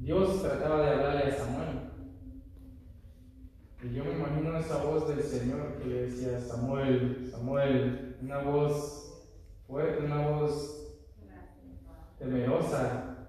Dios 0.01 0.43
trataba 0.43 0.83
de 0.83 0.91
hablarle 0.91 1.31
a 1.31 1.37
Samuel. 1.37 1.79
Y 3.85 3.95
yo 3.95 4.05
me 4.05 4.14
imagino 4.14 4.59
esa 4.59 4.83
voz 4.83 5.07
del 5.07 5.22
Señor 5.22 5.77
que 5.79 5.85
le 5.87 6.03
decía, 6.07 6.41
Samuel, 6.41 7.29
Samuel, 7.31 8.16
una 8.20 8.39
voz 8.39 9.31
fuerte, 9.68 10.07
una 10.07 10.27
voz 10.27 10.99
temerosa. 12.18 13.29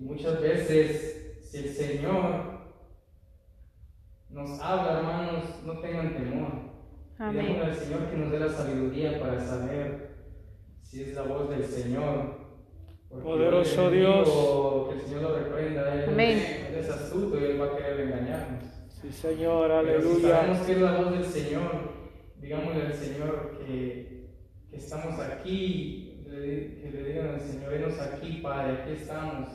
Y 0.00 0.04
muchas 0.04 0.40
veces, 0.40 1.42
si 1.42 1.58
el 1.58 1.68
Señor 1.68 2.60
nos 4.30 4.58
habla, 4.58 5.00
hermanos, 5.00 5.44
no 5.66 5.80
tengan 5.80 6.14
temor. 6.14 6.52
Amén. 7.18 7.46
Pidamos 7.46 7.68
al 7.68 7.76
Señor 7.76 8.10
que 8.10 8.16
nos 8.16 8.32
dé 8.32 8.40
la 8.40 8.48
sabiduría 8.48 9.20
para 9.20 9.38
saber 9.38 10.16
si 10.80 11.02
es 11.02 11.14
la 11.14 11.24
voz 11.24 11.50
del 11.50 11.66
Señor. 11.66 12.37
Porque 13.08 13.24
Poderoso 13.24 13.90
Dios. 13.90 14.28
Que 14.88 14.94
el 14.94 15.00
Señor 15.02 15.22
lo 15.22 15.38
reprenda. 15.38 15.94
Él, 15.94 16.10
Amén. 16.10 16.38
él 16.68 16.74
es 16.78 16.90
astuto 16.90 17.40
y 17.40 17.44
Él 17.44 17.60
va 17.60 17.66
a 17.66 17.76
querer 17.76 18.00
engañarnos. 18.00 18.64
Sí, 19.00 19.12
Señor, 19.12 19.68
Pero 19.68 20.00
si 20.02 20.06
aleluya. 20.08 20.28
sabemos 20.36 20.58
que 20.66 20.72
es 20.72 20.78
la 20.80 21.00
voz 21.00 21.12
del 21.12 21.24
Señor, 21.24 21.70
digámosle 22.40 22.82
al 22.82 22.94
Señor 22.94 23.58
que, 23.58 24.26
que 24.70 24.76
estamos 24.76 25.18
aquí, 25.20 26.24
que 26.24 26.90
le 26.92 27.02
digan 27.04 27.28
al 27.34 27.40
Señor, 27.40 27.70
venos 27.70 27.98
aquí, 28.00 28.40
Padre, 28.42 28.72
aquí 28.82 28.92
estamos, 28.92 29.48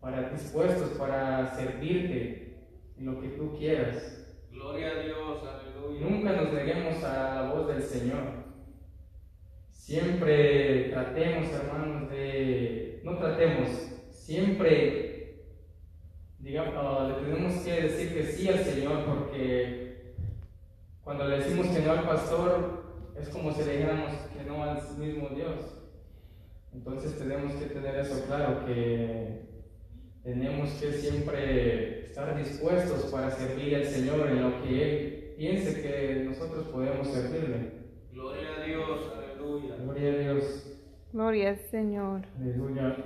para 0.00 0.30
dispuestos 0.30 0.90
para 0.98 1.54
servirte 1.56 2.58
en 2.98 3.06
lo 3.06 3.20
que 3.20 3.28
tú 3.28 3.56
quieras. 3.58 4.14
Gloria 4.52 4.88
a 4.90 5.02
Dios, 5.02 5.42
aleluya. 5.42 6.06
Nunca 6.08 6.32
nos 6.32 6.52
neguemos 6.52 7.02
a 7.04 7.34
la 7.42 7.52
voz 7.52 7.66
del 7.68 7.82
Señor. 7.82 8.46
Siempre 9.70 10.90
tratemos, 10.90 11.50
hermanos. 11.52 11.97
No 13.08 13.16
tratemos, 13.16 13.70
siempre 14.10 15.08
digamos, 16.40 17.08
le 17.08 17.14
tenemos 17.24 17.54
que 17.62 17.72
decir 17.72 18.12
que 18.12 18.22
sí 18.24 18.48
al 18.48 18.58
Señor 18.58 19.04
porque 19.06 20.14
cuando 21.02 21.26
le 21.26 21.38
decimos 21.38 21.68
que 21.68 21.80
no 21.80 21.92
al 21.92 22.02
pastor 22.04 23.14
es 23.18 23.30
como 23.30 23.50
si 23.54 23.64
le 23.64 23.78
dijéramos 23.78 24.12
que 24.36 24.44
no 24.44 24.62
al 24.62 24.98
mismo 24.98 25.30
Dios. 25.30 25.54
Entonces 26.74 27.18
tenemos 27.18 27.54
que 27.54 27.66
tener 27.66 27.98
eso 27.98 28.26
claro, 28.26 28.66
que 28.66 29.40
tenemos 30.22 30.68
que 30.72 30.92
siempre 30.92 32.04
estar 32.04 32.36
dispuestos 32.36 33.10
para 33.10 33.30
servir 33.30 33.74
al 33.74 33.86
Señor 33.86 34.28
en 34.28 34.42
lo 34.42 34.62
que 34.62 34.82
Él 34.82 35.34
piense 35.38 35.80
que 35.80 36.24
nosotros 36.26 36.66
podemos 36.68 37.08
servirle. 37.08 37.72
Gloria 38.12 38.48
a 38.54 38.64
Dios, 38.64 39.12
aleluya. 39.16 39.76
Gloria 39.76 40.12
a 40.12 40.18
Dios. 40.18 40.67
Gloria 41.12 41.50
al 41.50 41.58
Señor. 41.58 42.22
Aleluya. 42.38 42.96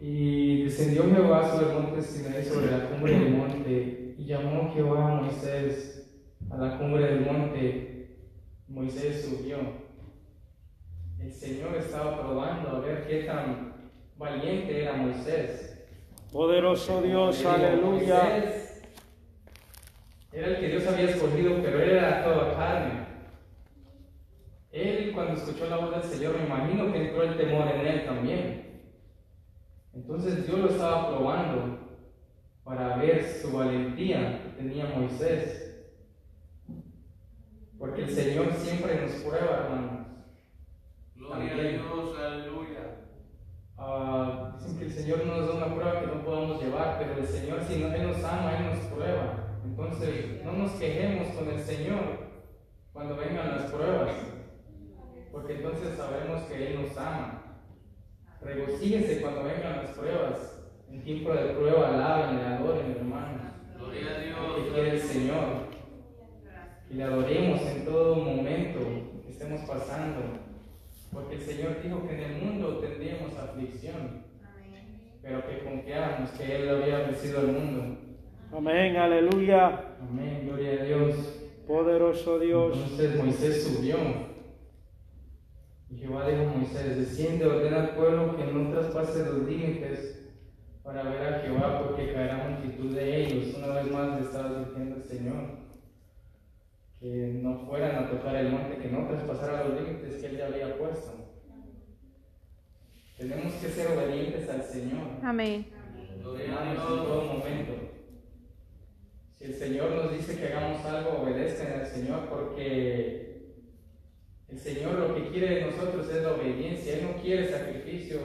Y 0.00 0.64
descendió 0.64 1.04
Jehová 1.04 1.48
sobre 1.50 1.66
el 1.66 1.82
monte 1.82 2.02
Sinaí, 2.02 2.44
sobre 2.44 2.70
la 2.70 2.90
cumbre 2.90 3.18
del 3.18 3.34
monte, 3.34 4.14
y 4.18 4.24
llamó 4.24 4.72
Jehová 4.72 5.12
a 5.12 5.14
Moisés 5.22 6.10
a 6.50 6.56
la 6.56 6.78
cumbre 6.78 7.04
del 7.04 7.20
monte. 7.20 8.16
Moisés 8.68 9.24
subió. 9.24 9.58
El 11.20 11.32
Señor 11.32 11.76
estaba 11.76 12.20
probando 12.20 12.70
a 12.70 12.80
ver 12.80 13.06
qué 13.06 13.22
tan 13.22 13.74
valiente 14.16 14.82
era 14.82 14.94
Moisés. 14.94 15.86
Poderoso 16.32 17.00
Dios, 17.02 17.44
aleluya. 17.44 18.22
Moisés 18.22 18.82
Era 20.32 20.46
el 20.48 20.60
que 20.60 20.68
Dios 20.68 20.86
había 20.86 21.10
escogido, 21.10 21.62
pero 21.62 21.80
él 21.80 21.90
era 21.90 22.24
toda 22.24 22.54
carne. 22.56 22.97
Él 24.72 25.12
cuando 25.14 25.34
escuchó 25.34 25.68
la 25.68 25.78
voz 25.78 25.90
del 25.92 26.02
Señor, 26.02 26.36
me 26.36 26.46
imagino 26.46 26.92
que 26.92 27.08
entró 27.08 27.22
el 27.22 27.36
temor 27.36 27.68
en 27.68 27.86
él 27.86 28.04
también. 28.04 28.68
Entonces 29.94 30.46
Dios 30.46 30.58
lo 30.58 30.68
estaba 30.68 31.08
probando 31.08 31.78
para 32.64 32.96
ver 32.96 33.24
su 33.24 33.52
valentía 33.52 34.42
que 34.42 34.62
tenía 34.62 34.92
Moisés. 34.94 35.68
Porque 37.78 38.02
el 38.02 38.10
Señor 38.10 38.52
siempre 38.52 39.00
nos 39.00 39.12
prueba, 39.22 39.64
hermanos. 39.64 40.06
Gloria 41.14 41.46
a 41.46 41.56
También. 41.56 41.82
Dios, 41.82 42.18
aleluya. 42.18 42.78
Ah, 43.76 44.56
dicen 44.58 44.78
que 44.78 44.84
el 44.84 44.92
Señor 44.92 45.24
no 45.24 45.36
nos 45.36 45.48
da 45.48 45.54
una 45.54 45.74
prueba 45.74 46.00
que 46.00 46.06
no 46.08 46.24
podamos 46.24 46.62
llevar, 46.62 46.98
pero 46.98 47.16
el 47.18 47.26
Señor, 47.26 47.62
si 47.62 47.76
no, 47.78 47.94
Él 47.94 48.08
nos 48.08 48.24
ama, 48.24 48.58
Él 48.58 48.66
nos 48.66 48.86
prueba. 48.92 49.60
Entonces, 49.64 50.44
no 50.44 50.52
nos 50.52 50.72
quejemos 50.72 51.28
con 51.28 51.48
el 51.48 51.60
Señor 51.60 52.28
cuando 52.92 53.16
vengan 53.16 53.56
las 53.56 53.70
pruebas, 53.70 54.10
porque 55.38 55.54
entonces 55.54 55.96
sabemos 55.96 56.42
que 56.44 56.66
Él 56.66 56.82
nos 56.82 56.96
ama. 56.98 57.42
Regocíjense 58.42 59.20
cuando 59.20 59.44
vengan 59.44 59.84
las 59.84 59.90
pruebas. 59.96 60.54
En 60.90 61.02
tiempo 61.04 61.32
de 61.32 61.52
prueba, 61.52 61.90
alaben, 61.90 62.38
le 62.38 62.44
adoren, 62.44 62.90
hermanos. 62.90 63.52
Gloria 63.76 64.06
a 64.08 64.18
Lo 64.18 64.56
que 64.56 64.62
Dios. 64.62 64.74
quiere 64.74 64.90
el 64.90 65.00
Señor. 65.00 65.44
Y 66.90 66.94
le 66.94 67.04
adoremos 67.04 67.60
en 67.62 67.84
todo 67.84 68.16
momento 68.16 68.80
que 69.24 69.30
estemos 69.30 69.60
pasando. 69.62 70.22
Porque 71.12 71.36
el 71.36 71.42
Señor 71.42 71.82
dijo 71.82 72.06
que 72.06 72.14
en 72.14 72.20
el 72.32 72.42
mundo 72.42 72.78
tendríamos 72.78 73.36
aflicción. 73.36 74.24
Pero 75.22 75.46
que 75.46 75.58
confiáramos 75.64 76.30
que 76.30 76.56
Él 76.56 76.68
había 76.68 76.98
vencido 77.00 77.40
al 77.40 77.48
mundo. 77.48 77.98
Amén, 78.52 78.96
aleluya. 78.96 79.94
Amén, 80.00 80.42
gloria 80.46 80.80
a 80.80 80.84
Dios. 80.84 81.14
Poderoso 81.66 82.38
Dios. 82.38 82.76
Entonces 82.76 83.16
Moisés 83.22 83.64
subió. 83.64 84.37
Jehová 85.98 86.28
dijo 86.28 86.42
a 86.42 86.56
Moisés, 86.56 86.96
desciende, 86.96 87.46
ordena 87.46 87.80
al 87.80 87.94
pueblo 87.94 88.36
que 88.36 88.44
no 88.44 88.70
traspase 88.70 89.24
los 89.24 89.48
límites 89.48 90.30
para 90.82 91.02
ver 91.02 91.34
a 91.34 91.40
Jehová, 91.40 91.82
porque 91.82 92.12
caerá 92.12 92.48
multitud 92.48 92.94
de 92.94 93.24
ellos. 93.24 93.56
Una 93.56 93.74
vez 93.74 93.90
más 93.90 94.20
le 94.20 94.26
estaba 94.26 94.60
diciendo 94.60 94.96
el 94.96 95.04
Señor 95.04 95.58
que 97.00 97.40
no 97.42 97.58
fueran 97.66 98.04
a 98.04 98.10
tocar 98.10 98.36
el 98.36 98.50
monte, 98.50 98.78
que 98.78 98.88
no 98.88 99.06
traspasaran 99.06 99.70
los 99.70 99.80
límites 99.80 100.20
que 100.20 100.26
Él 100.26 100.36
ya 100.36 100.46
había 100.46 100.78
puesto. 100.78 101.12
Tenemos 103.16 103.52
que 103.54 103.68
ser 103.68 103.96
obedientes 103.96 104.48
al 104.48 104.62
Señor. 104.62 105.06
Amén. 105.22 105.66
Hermanos, 106.40 106.90
en 106.90 107.04
todo 107.04 107.24
momento. 107.24 107.72
Si 109.36 109.44
el 109.44 109.54
Señor 109.54 109.90
nos 109.90 110.12
dice 110.12 110.36
que 110.36 110.46
hagamos 110.46 110.84
algo, 110.84 111.22
obedezcan 111.22 111.80
al 111.80 111.86
Señor 111.86 112.28
porque 112.28 113.27
el 114.48 114.58
Señor 114.58 114.92
lo 114.94 115.14
que 115.14 115.28
quiere 115.28 115.54
de 115.56 115.60
nosotros 115.66 116.08
es 116.08 116.22
la 116.22 116.32
obediencia. 116.32 116.96
Él 116.98 117.06
no 117.14 117.20
quiere 117.22 117.48
sacrificios 117.50 118.22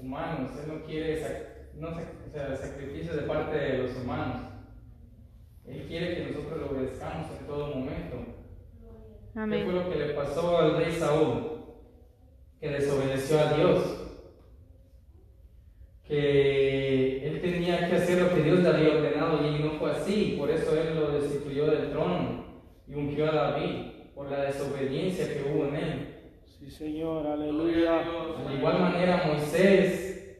humanos, 0.00 0.50
Él 0.62 0.68
no 0.78 0.84
quiere 0.84 1.22
sac- 1.22 1.46
no 1.78 1.88
o 1.88 2.30
sea, 2.32 2.56
sacrificios 2.56 3.16
de 3.16 3.22
parte 3.22 3.56
de 3.56 3.78
los 3.78 3.96
humanos. 3.96 4.48
Él 5.66 5.84
quiere 5.88 6.14
que 6.16 6.24
nosotros 6.32 6.60
lo 6.60 6.70
obedezcamos 6.70 7.28
en 7.38 7.46
todo 7.46 7.66
momento. 7.74 8.16
¿Qué 9.32 9.32
fue 9.34 9.42
Amén. 9.42 9.74
lo 9.74 9.88
que 9.90 9.96
le 9.96 10.12
pasó 10.14 10.58
al 10.58 10.76
rey 10.76 10.92
Saúl? 10.92 11.52
Que 12.60 12.68
desobedeció 12.68 13.38
a 13.40 13.52
Dios. 13.54 13.98
Que 16.06 17.26
él 17.28 17.40
tenía 17.40 17.88
que 17.88 17.96
hacer 17.96 18.20
lo 18.22 18.34
que 18.34 18.42
Dios 18.42 18.58
le 18.60 18.68
había 18.68 18.94
ordenado 18.96 19.46
y 19.46 19.58
no 19.62 19.72
fue 19.78 19.92
así. 19.92 20.36
Por 20.38 20.50
eso 20.50 20.76
él 20.76 20.94
lo 20.96 21.12
destituyó 21.12 21.66
del 21.66 21.90
trono 21.90 22.44
y 22.86 22.94
ungió 22.94 23.30
a 23.30 23.34
David 23.34 23.92
por 24.14 24.30
la 24.30 24.42
desobediencia 24.44 25.26
que 25.28 25.50
hubo 25.50 25.66
en 25.68 25.76
él. 25.76 26.14
Sí, 26.44 26.70
Señor, 26.70 27.26
aleluya. 27.26 28.02
De 28.48 28.54
igual 28.56 28.80
manera 28.80 29.24
Moisés 29.26 30.38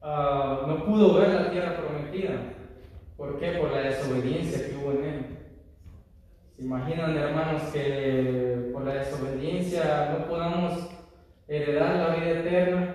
ah, 0.00 0.64
no 0.66 0.84
pudo 0.84 1.14
ver 1.14 1.28
la 1.28 1.50
tierra 1.50 1.76
prometida. 1.76 2.54
¿Por 3.16 3.38
qué? 3.38 3.52
Por 3.52 3.72
la 3.72 3.82
desobediencia 3.82 4.66
que 4.68 4.76
hubo 4.76 4.92
en 4.92 5.04
él. 5.04 5.26
¿Se 6.56 6.64
imaginan, 6.64 7.16
hermanos, 7.16 7.62
que 7.72 8.70
por 8.72 8.84
la 8.84 8.94
desobediencia 8.94 10.16
no 10.18 10.26
podamos 10.26 10.88
heredar 11.46 11.96
la 11.96 12.16
vida 12.16 12.40
eterna? 12.40 12.94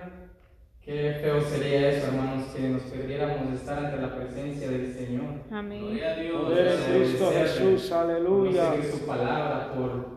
Qué 0.81 1.17
feo 1.21 1.39
sería 1.39 1.89
eso, 1.89 2.07
hermanos, 2.07 2.43
que 2.53 2.67
nos 2.67 2.81
perdiéramos 2.83 3.51
de 3.51 3.55
estar 3.55 3.85
ante 3.85 4.01
la 4.01 4.13
presencia 4.15 4.69
del 4.69 4.93
Señor. 4.93 5.23
Amén. 5.49 5.79
Gloria 5.79 6.11
a 6.11 6.15
Dios. 6.15 6.41
Poder 6.41 6.67
en 6.67 6.99
Cristo 7.01 7.31
Jesús, 7.31 7.89
Por 7.89 7.97
no 7.97 8.03
aleluya. 8.11 8.71
seguir 8.71 8.91
su 8.91 9.05
palabra, 9.05 9.71
por 9.73 10.12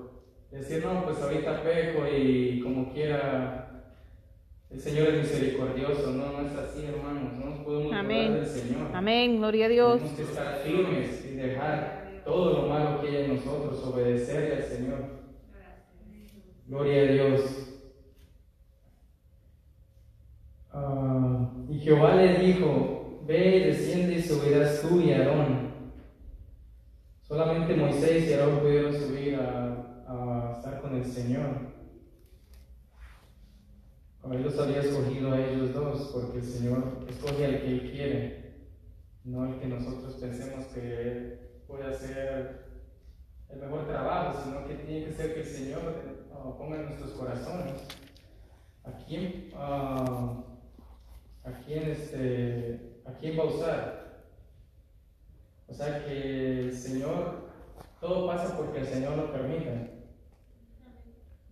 decir, 0.50 0.84
no, 0.84 1.04
pues 1.04 1.20
ahorita 1.20 1.62
peco 1.62 2.06
y 2.08 2.60
como 2.60 2.92
quiera, 2.92 3.66
el 4.70 4.80
Señor 4.80 5.08
es 5.08 5.18
misericordioso. 5.22 6.12
No, 6.12 6.32
no 6.32 6.48
es 6.48 6.54
así, 6.56 6.84
hermanos. 6.86 7.32
No 7.38 7.46
nos 7.46 7.58
podemos 7.60 7.92
Amén. 7.92 8.34
del 8.34 8.46
Señor. 8.46 8.88
Amén. 8.92 9.38
Gloria 9.38 9.66
a 9.66 9.68
Dios. 9.68 9.98
Tenemos 9.98 10.16
que 10.16 10.22
estar 10.22 10.58
firmes 10.58 11.24
y 11.24 11.36
dejar 11.36 12.22
todo 12.24 12.62
lo 12.62 12.68
malo 12.68 13.00
que 13.00 13.08
hay 13.08 13.24
en 13.24 13.36
nosotros, 13.36 13.82
obedecerle 13.84 14.56
al 14.56 14.62
Señor. 14.64 14.98
Gloria 16.66 17.02
a 17.02 17.06
Dios. 17.06 17.66
Ah, 20.72 21.48
y 21.70 21.78
Jehová 21.78 22.16
le 22.16 22.38
dijo, 22.38 23.22
ve, 23.24 23.66
desciende 23.66 24.14
y 24.16 24.22
subirás 24.22 24.82
tú 24.82 25.00
y 25.00 25.12
Aarón. 25.12 25.66
Solamente 27.22 27.74
Moisés 27.76 28.28
y 28.28 28.34
Aarón 28.34 28.58
pudieron 28.58 28.92
subir 28.92 29.36
a 29.36 29.75
estar 30.56 30.80
con 30.80 30.96
el 30.96 31.04
Señor. 31.04 31.76
A 34.22 34.34
él 34.34 34.60
había 34.60 34.80
escogido 34.80 35.32
a 35.32 35.40
ellos 35.40 35.72
dos, 35.72 36.10
porque 36.12 36.38
el 36.38 36.44
Señor 36.44 37.06
escoge 37.08 37.46
al 37.46 37.60
que 37.60 37.68
Él 37.68 37.90
quiere, 37.92 38.54
no 39.24 39.42
al 39.44 39.60
que 39.60 39.66
nosotros 39.66 40.14
pensemos 40.14 40.66
que 40.66 41.62
puede 41.68 41.84
hacer 41.84 42.66
el 43.48 43.60
mejor 43.60 43.86
trabajo, 43.86 44.40
sino 44.42 44.66
que 44.66 44.74
tiene 44.74 45.06
que 45.06 45.12
ser 45.12 45.34
que 45.34 45.40
el 45.40 45.46
Señor 45.46 45.80
ah, 46.32 46.56
ponga 46.58 46.76
en 46.76 46.86
nuestros 46.86 47.12
corazones. 47.12 47.74
¿A 48.84 48.92
quién, 49.06 49.50
ah, 49.54 50.42
a 51.44 51.52
quién, 51.64 51.90
este, 51.90 53.00
a 53.04 53.12
quién 53.12 53.38
va 53.38 53.44
a 53.44 53.46
usar? 53.46 54.06
O 55.68 55.74
sea 55.74 56.04
que 56.04 56.60
el 56.60 56.76
Señor, 56.76 57.48
todo 58.00 58.26
pasa 58.26 58.56
porque 58.56 58.80
el 58.80 58.86
Señor 58.86 59.16
lo 59.16 59.32
permite. 59.32 59.95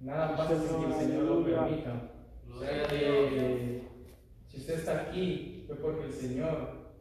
Nada 0.05 0.37
pasa 0.37 0.61
sin 0.61 0.81
que 0.81 0.87
el 0.87 1.01
Señor 1.01 1.23
lo 1.25 1.45
permita. 1.45 2.11
O 2.53 2.61
sea 2.61 2.87
que 2.89 3.83
si 4.47 4.59
usted 4.59 4.75
está 4.75 5.01
aquí, 5.01 5.65
fue 5.67 5.77
porque 5.77 6.05
el 6.05 6.13
Señor 6.13 6.93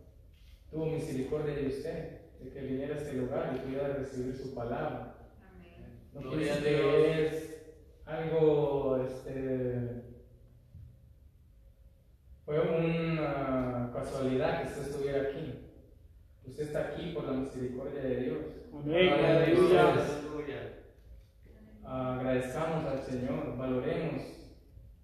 tuvo 0.72 0.86
misericordia 0.86 1.54
de 1.54 1.68
usted. 1.68 2.22
de 2.40 2.52
que 2.52 2.62
viniera 2.62 2.96
a 2.96 2.98
este 2.98 3.14
lugar 3.14 3.54
y 3.56 3.60
pudiera 3.60 3.88
recibir 3.90 4.36
su 4.36 4.56
palabra. 4.56 5.16
No 6.14 6.32
piense 6.32 6.62
que 6.62 7.28
es 7.28 7.76
algo, 8.06 8.98
este, 9.04 10.04
fue 12.46 12.60
una 12.60 13.92
casualidad 13.94 14.62
que 14.62 14.68
usted 14.70 14.82
estuviera 14.84 15.22
aquí. 15.30 15.60
Usted 16.46 16.64
está 16.64 16.88
aquí 16.88 17.12
por 17.14 17.26
la 17.26 17.34
misericordia 17.34 18.02
de 18.02 18.16
Dios. 18.16 18.38
Amén 18.74 19.14
a 19.14 19.46
Dios. 19.46 19.60
Aleluya. 19.60 19.94
Aleluya. 19.94 20.84
Agradezcamos 21.94 22.86
al 22.86 23.04
Señor, 23.04 23.56
valoremos 23.56 24.24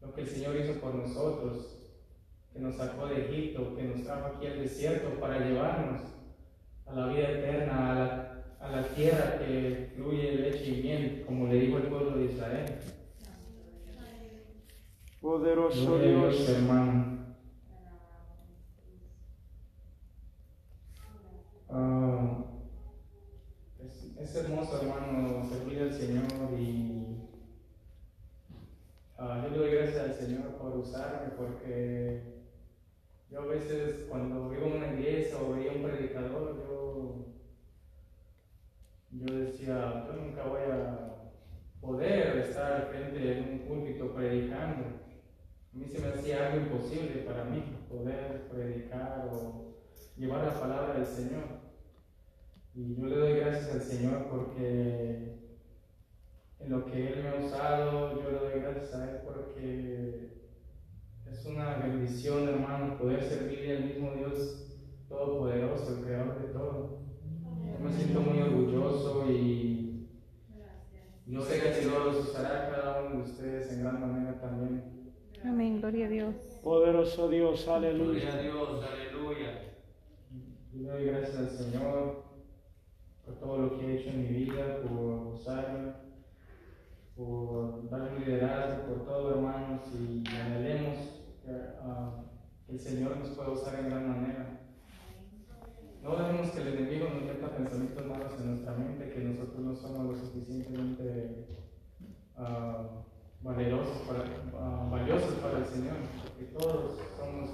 lo 0.02 0.12
que 0.12 0.22
el 0.22 0.28
Señor 0.28 0.56
hizo 0.56 0.82
por 0.82 0.96
nosotros, 0.96 1.78
que 2.52 2.58
nos 2.58 2.78
sacó 2.78 3.06
de 3.06 3.28
Egipto, 3.28 3.76
que 3.76 3.84
nos 3.84 4.04
trajo 4.04 4.26
aquí 4.26 4.48
al 4.48 4.58
desierto 4.58 5.20
para 5.20 5.38
llevarnos 5.38 6.02
a 6.88 6.94
la 6.96 7.08
vida 7.10 7.30
eterna, 7.30 7.92
a 7.92 7.94
la, 7.94 8.46
a 8.60 8.72
la 8.72 8.88
tierra 8.88 9.38
que 9.38 9.92
fluye 9.96 10.32
leche 10.32 10.66
y 10.66 10.82
miel, 10.82 11.24
como 11.28 11.48
le 11.48 11.60
dijo 11.60 11.78
el 11.78 11.84
pueblo 11.84 12.18
de 12.18 12.26
Israel. 12.26 12.80
Poderoso 15.22 16.00
Dios. 16.00 16.50
hermano. 16.50 17.20
Ah, 21.70 22.46
es, 24.30 24.36
hermoso, 24.36 24.80
hermano, 24.82 25.44
servir 25.50 25.82
al 25.82 25.94
Señor 25.94 26.24
y 26.60 27.18
ah, 29.18 29.42
yo 29.44 29.50
le 29.50 29.58
doy 29.58 29.76
gracias 29.76 30.04
al 30.04 30.14
Señor 30.14 30.58
por 30.58 30.78
usarme 30.78 31.30
porque 31.36 32.22
yo 33.32 33.42
a 33.42 33.46
veces 33.46 34.06
cuando 34.08 34.36
a 34.36 34.48
una 34.48 34.94
iglesia 34.94 35.38
o 35.38 35.54
veía 35.54 35.72
un 35.72 35.84
predicador, 35.84 36.58
yo, 36.58 37.26
yo 39.12 39.36
decía, 39.36 40.06
yo 40.08 40.14
nunca 40.14 40.44
voy 40.44 40.62
a 40.72 41.32
poder 41.82 42.38
estar 42.38 42.72
al 42.74 42.88
frente 42.88 43.20
de 43.20 43.42
un 43.42 43.60
púlpito 43.68 44.14
predicando. 44.14 44.86
A 45.74 45.78
mí 45.78 45.86
se 45.88 46.00
me 46.00 46.10
hacía 46.10 46.48
algo 46.48 46.66
imposible 46.66 47.24
para 47.24 47.46
mí 47.46 47.64
poder 47.90 48.48
predicar 48.50 49.28
o 49.32 49.74
llevar 50.18 50.46
la 50.46 50.60
palabra 50.60 50.94
del 50.96 51.06
Señor. 51.06 51.59
Y 52.76 52.96
yo 52.96 53.06
le 53.08 53.16
doy 53.16 53.34
gracias 53.40 53.74
al 53.74 53.82
Señor 53.82 54.28
porque 54.30 55.36
en 56.60 56.70
lo 56.72 56.86
que 56.86 57.08
Él 57.08 57.24
me 57.24 57.30
ha 57.30 57.46
usado, 57.46 58.22
yo 58.22 58.32
le 58.32 58.38
doy 58.38 58.62
gracias 58.62 58.96
a 58.96 59.12
Él 59.12 59.18
porque 59.26 60.30
es 61.32 61.46
una 61.46 61.78
bendición, 61.78 62.48
hermano, 62.48 62.98
poder 62.98 63.24
servirle 63.24 63.78
al 63.78 63.86
mismo 63.86 64.12
Dios 64.16 64.70
Todopoderoso, 65.10 65.98
el 65.98 66.06
Creador 66.06 66.40
de 66.40 66.54
todo. 66.54 67.00
Yo 67.44 67.80
me 67.84 67.92
siento 67.92 68.22
muy 68.22 68.42
orgulloso 68.42 69.26
y 69.28 70.08
yo 71.26 71.42
sé 71.42 71.60
que 71.60 71.68
el 71.70 71.74
Señor 71.74 72.06
los 72.06 72.30
usará 72.30 72.68
a 72.68 72.70
cada 72.70 73.02
uno 73.02 73.24
de 73.24 73.32
ustedes 73.32 73.72
en 73.72 73.84
gran 73.84 74.02
manera 74.02 74.40
también. 74.40 75.14
Amén, 75.44 75.80
gloria 75.80 76.06
a 76.06 76.10
Dios. 76.10 76.36
Poderoso 76.64 77.28
Dios. 77.30 77.66
Gloria 77.66 77.90
a 77.90 77.92
Aleluya. 77.92 78.42
Dios. 78.42 78.86
Aleluya. 78.86 79.62
Yo 80.74 80.82
le 80.82 80.90
doy 80.90 81.06
gracias 81.06 81.38
al 81.38 81.50
Señor 81.50 82.24
por 83.26 83.36
todo 83.40 83.58
lo 83.58 83.80
que 83.80 83.86
ha 83.86 83.92
hecho 83.92 84.10
en 84.10 84.22
mi 84.22 84.44
vida, 84.44 84.82
por 84.82 85.34
usarme, 85.34 85.94
por 87.16 87.90
darme 87.90 88.18
un 88.18 88.26
liderazgo, 88.26 88.88
por 88.88 89.06
todo, 89.06 89.36
hermanos, 89.36 89.82
y 89.94 90.24
anhelemos 90.36 90.98
que 91.44 91.52
ah, 91.82 92.24
que 92.66 92.74
el 92.74 92.80
Señor 92.80 93.18
nos 93.18 93.30
pueda 93.30 93.50
usar 93.50 93.80
en 93.80 93.90
gran 93.90 94.08
manera. 94.08 94.60
No 96.02 96.16
dejemos 96.16 96.52
que 96.52 96.62
el 96.62 96.68
enemigo 96.70 97.10
nos 97.10 97.24
meta 97.24 97.56
pensamientos 97.56 98.06
malos 98.06 98.34
en 98.40 98.52
nuestra 98.52 98.74
mente, 98.74 99.10
que 99.10 99.20
nosotros 99.20 99.60
no 99.60 99.76
somos 99.76 100.06
lo 100.06 100.16
suficientemente 100.16 101.46
ah, 102.38 103.04
valerosos 103.42 103.98
para, 104.08 104.24
ah, 104.58 104.88
valiosos 104.90 105.34
para 105.36 105.60
el 105.60 105.66
Señor, 105.66 105.98
porque 106.24 106.46
todos 106.58 107.00
somos 107.18 107.50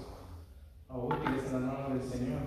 ah, 0.89 0.97
útiles 0.97 1.45
en 1.47 1.53
las 1.53 1.61
manos 1.61 1.93
del 1.93 2.03
Señor. 2.03 2.41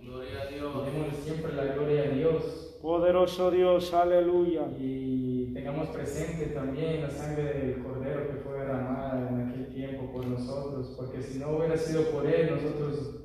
Gloria 0.00 0.42
a 0.42 0.46
Dios. 0.46 0.86
Démosle 0.86 1.22
siempre 1.22 1.52
la 1.52 1.64
gloria 1.74 2.04
a 2.04 2.08
Dios 2.08 2.70
Poderoso 2.80 3.50
Dios. 3.80 3.94
Aleluya. 3.94 4.62
y 4.78 5.52
tengamos 5.54 5.88
presente 5.88 6.46
también 6.46 7.02
la 7.02 7.10
sangre 7.10 7.42
del 7.44 7.82
Cordero 7.82 8.28
que 8.28 8.34
fue 8.38 8.58
derramada 8.58 9.28
en 9.30 9.48
aquel 9.48 9.66
tiempo 9.74 10.12
por 10.12 10.26
nosotros, 10.26 10.94
porque 10.96 11.22
si 11.22 11.38
no 11.38 11.50
hubiera 11.56 11.76
sido 11.76 12.04
por 12.10 12.26
Él, 12.26 12.50
nosotros 12.50 13.20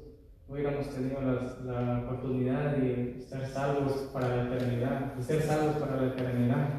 no 0.48 0.54
hubiéramos 0.54 0.90
tenido 0.90 1.22
las- 1.22 1.62
la, 1.62 2.00
oportunidad 2.06 2.78
de 2.78 3.18
estar 3.18 3.46
salvos 3.48 4.10
para 4.14 4.36
la 4.36 4.44
eternidad, 4.56 5.14
de 5.16 5.24
ser 5.24 5.42
salvos 5.42 5.76
para 5.78 6.02
la 6.02 6.08
eternidad. 6.08 6.70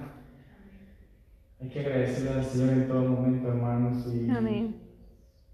Hay 1.60 1.68
que 1.68 1.80
agradecerle 1.80 2.30
al 2.30 2.44
Señor 2.44 2.68
en 2.70 2.88
todo 2.88 3.02
momento, 3.02 3.48
hermanos. 3.48 4.06
Y 4.12 4.28
Amén. 4.30 4.76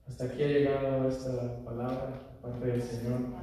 Hasta 0.07 0.25
aquí 0.25 0.43
ha 0.43 0.49
llegado 0.49 1.09
esta 1.09 1.65
palabra, 1.65 2.39
parte 2.43 2.67
del 2.67 2.83
Señor. 2.83 3.21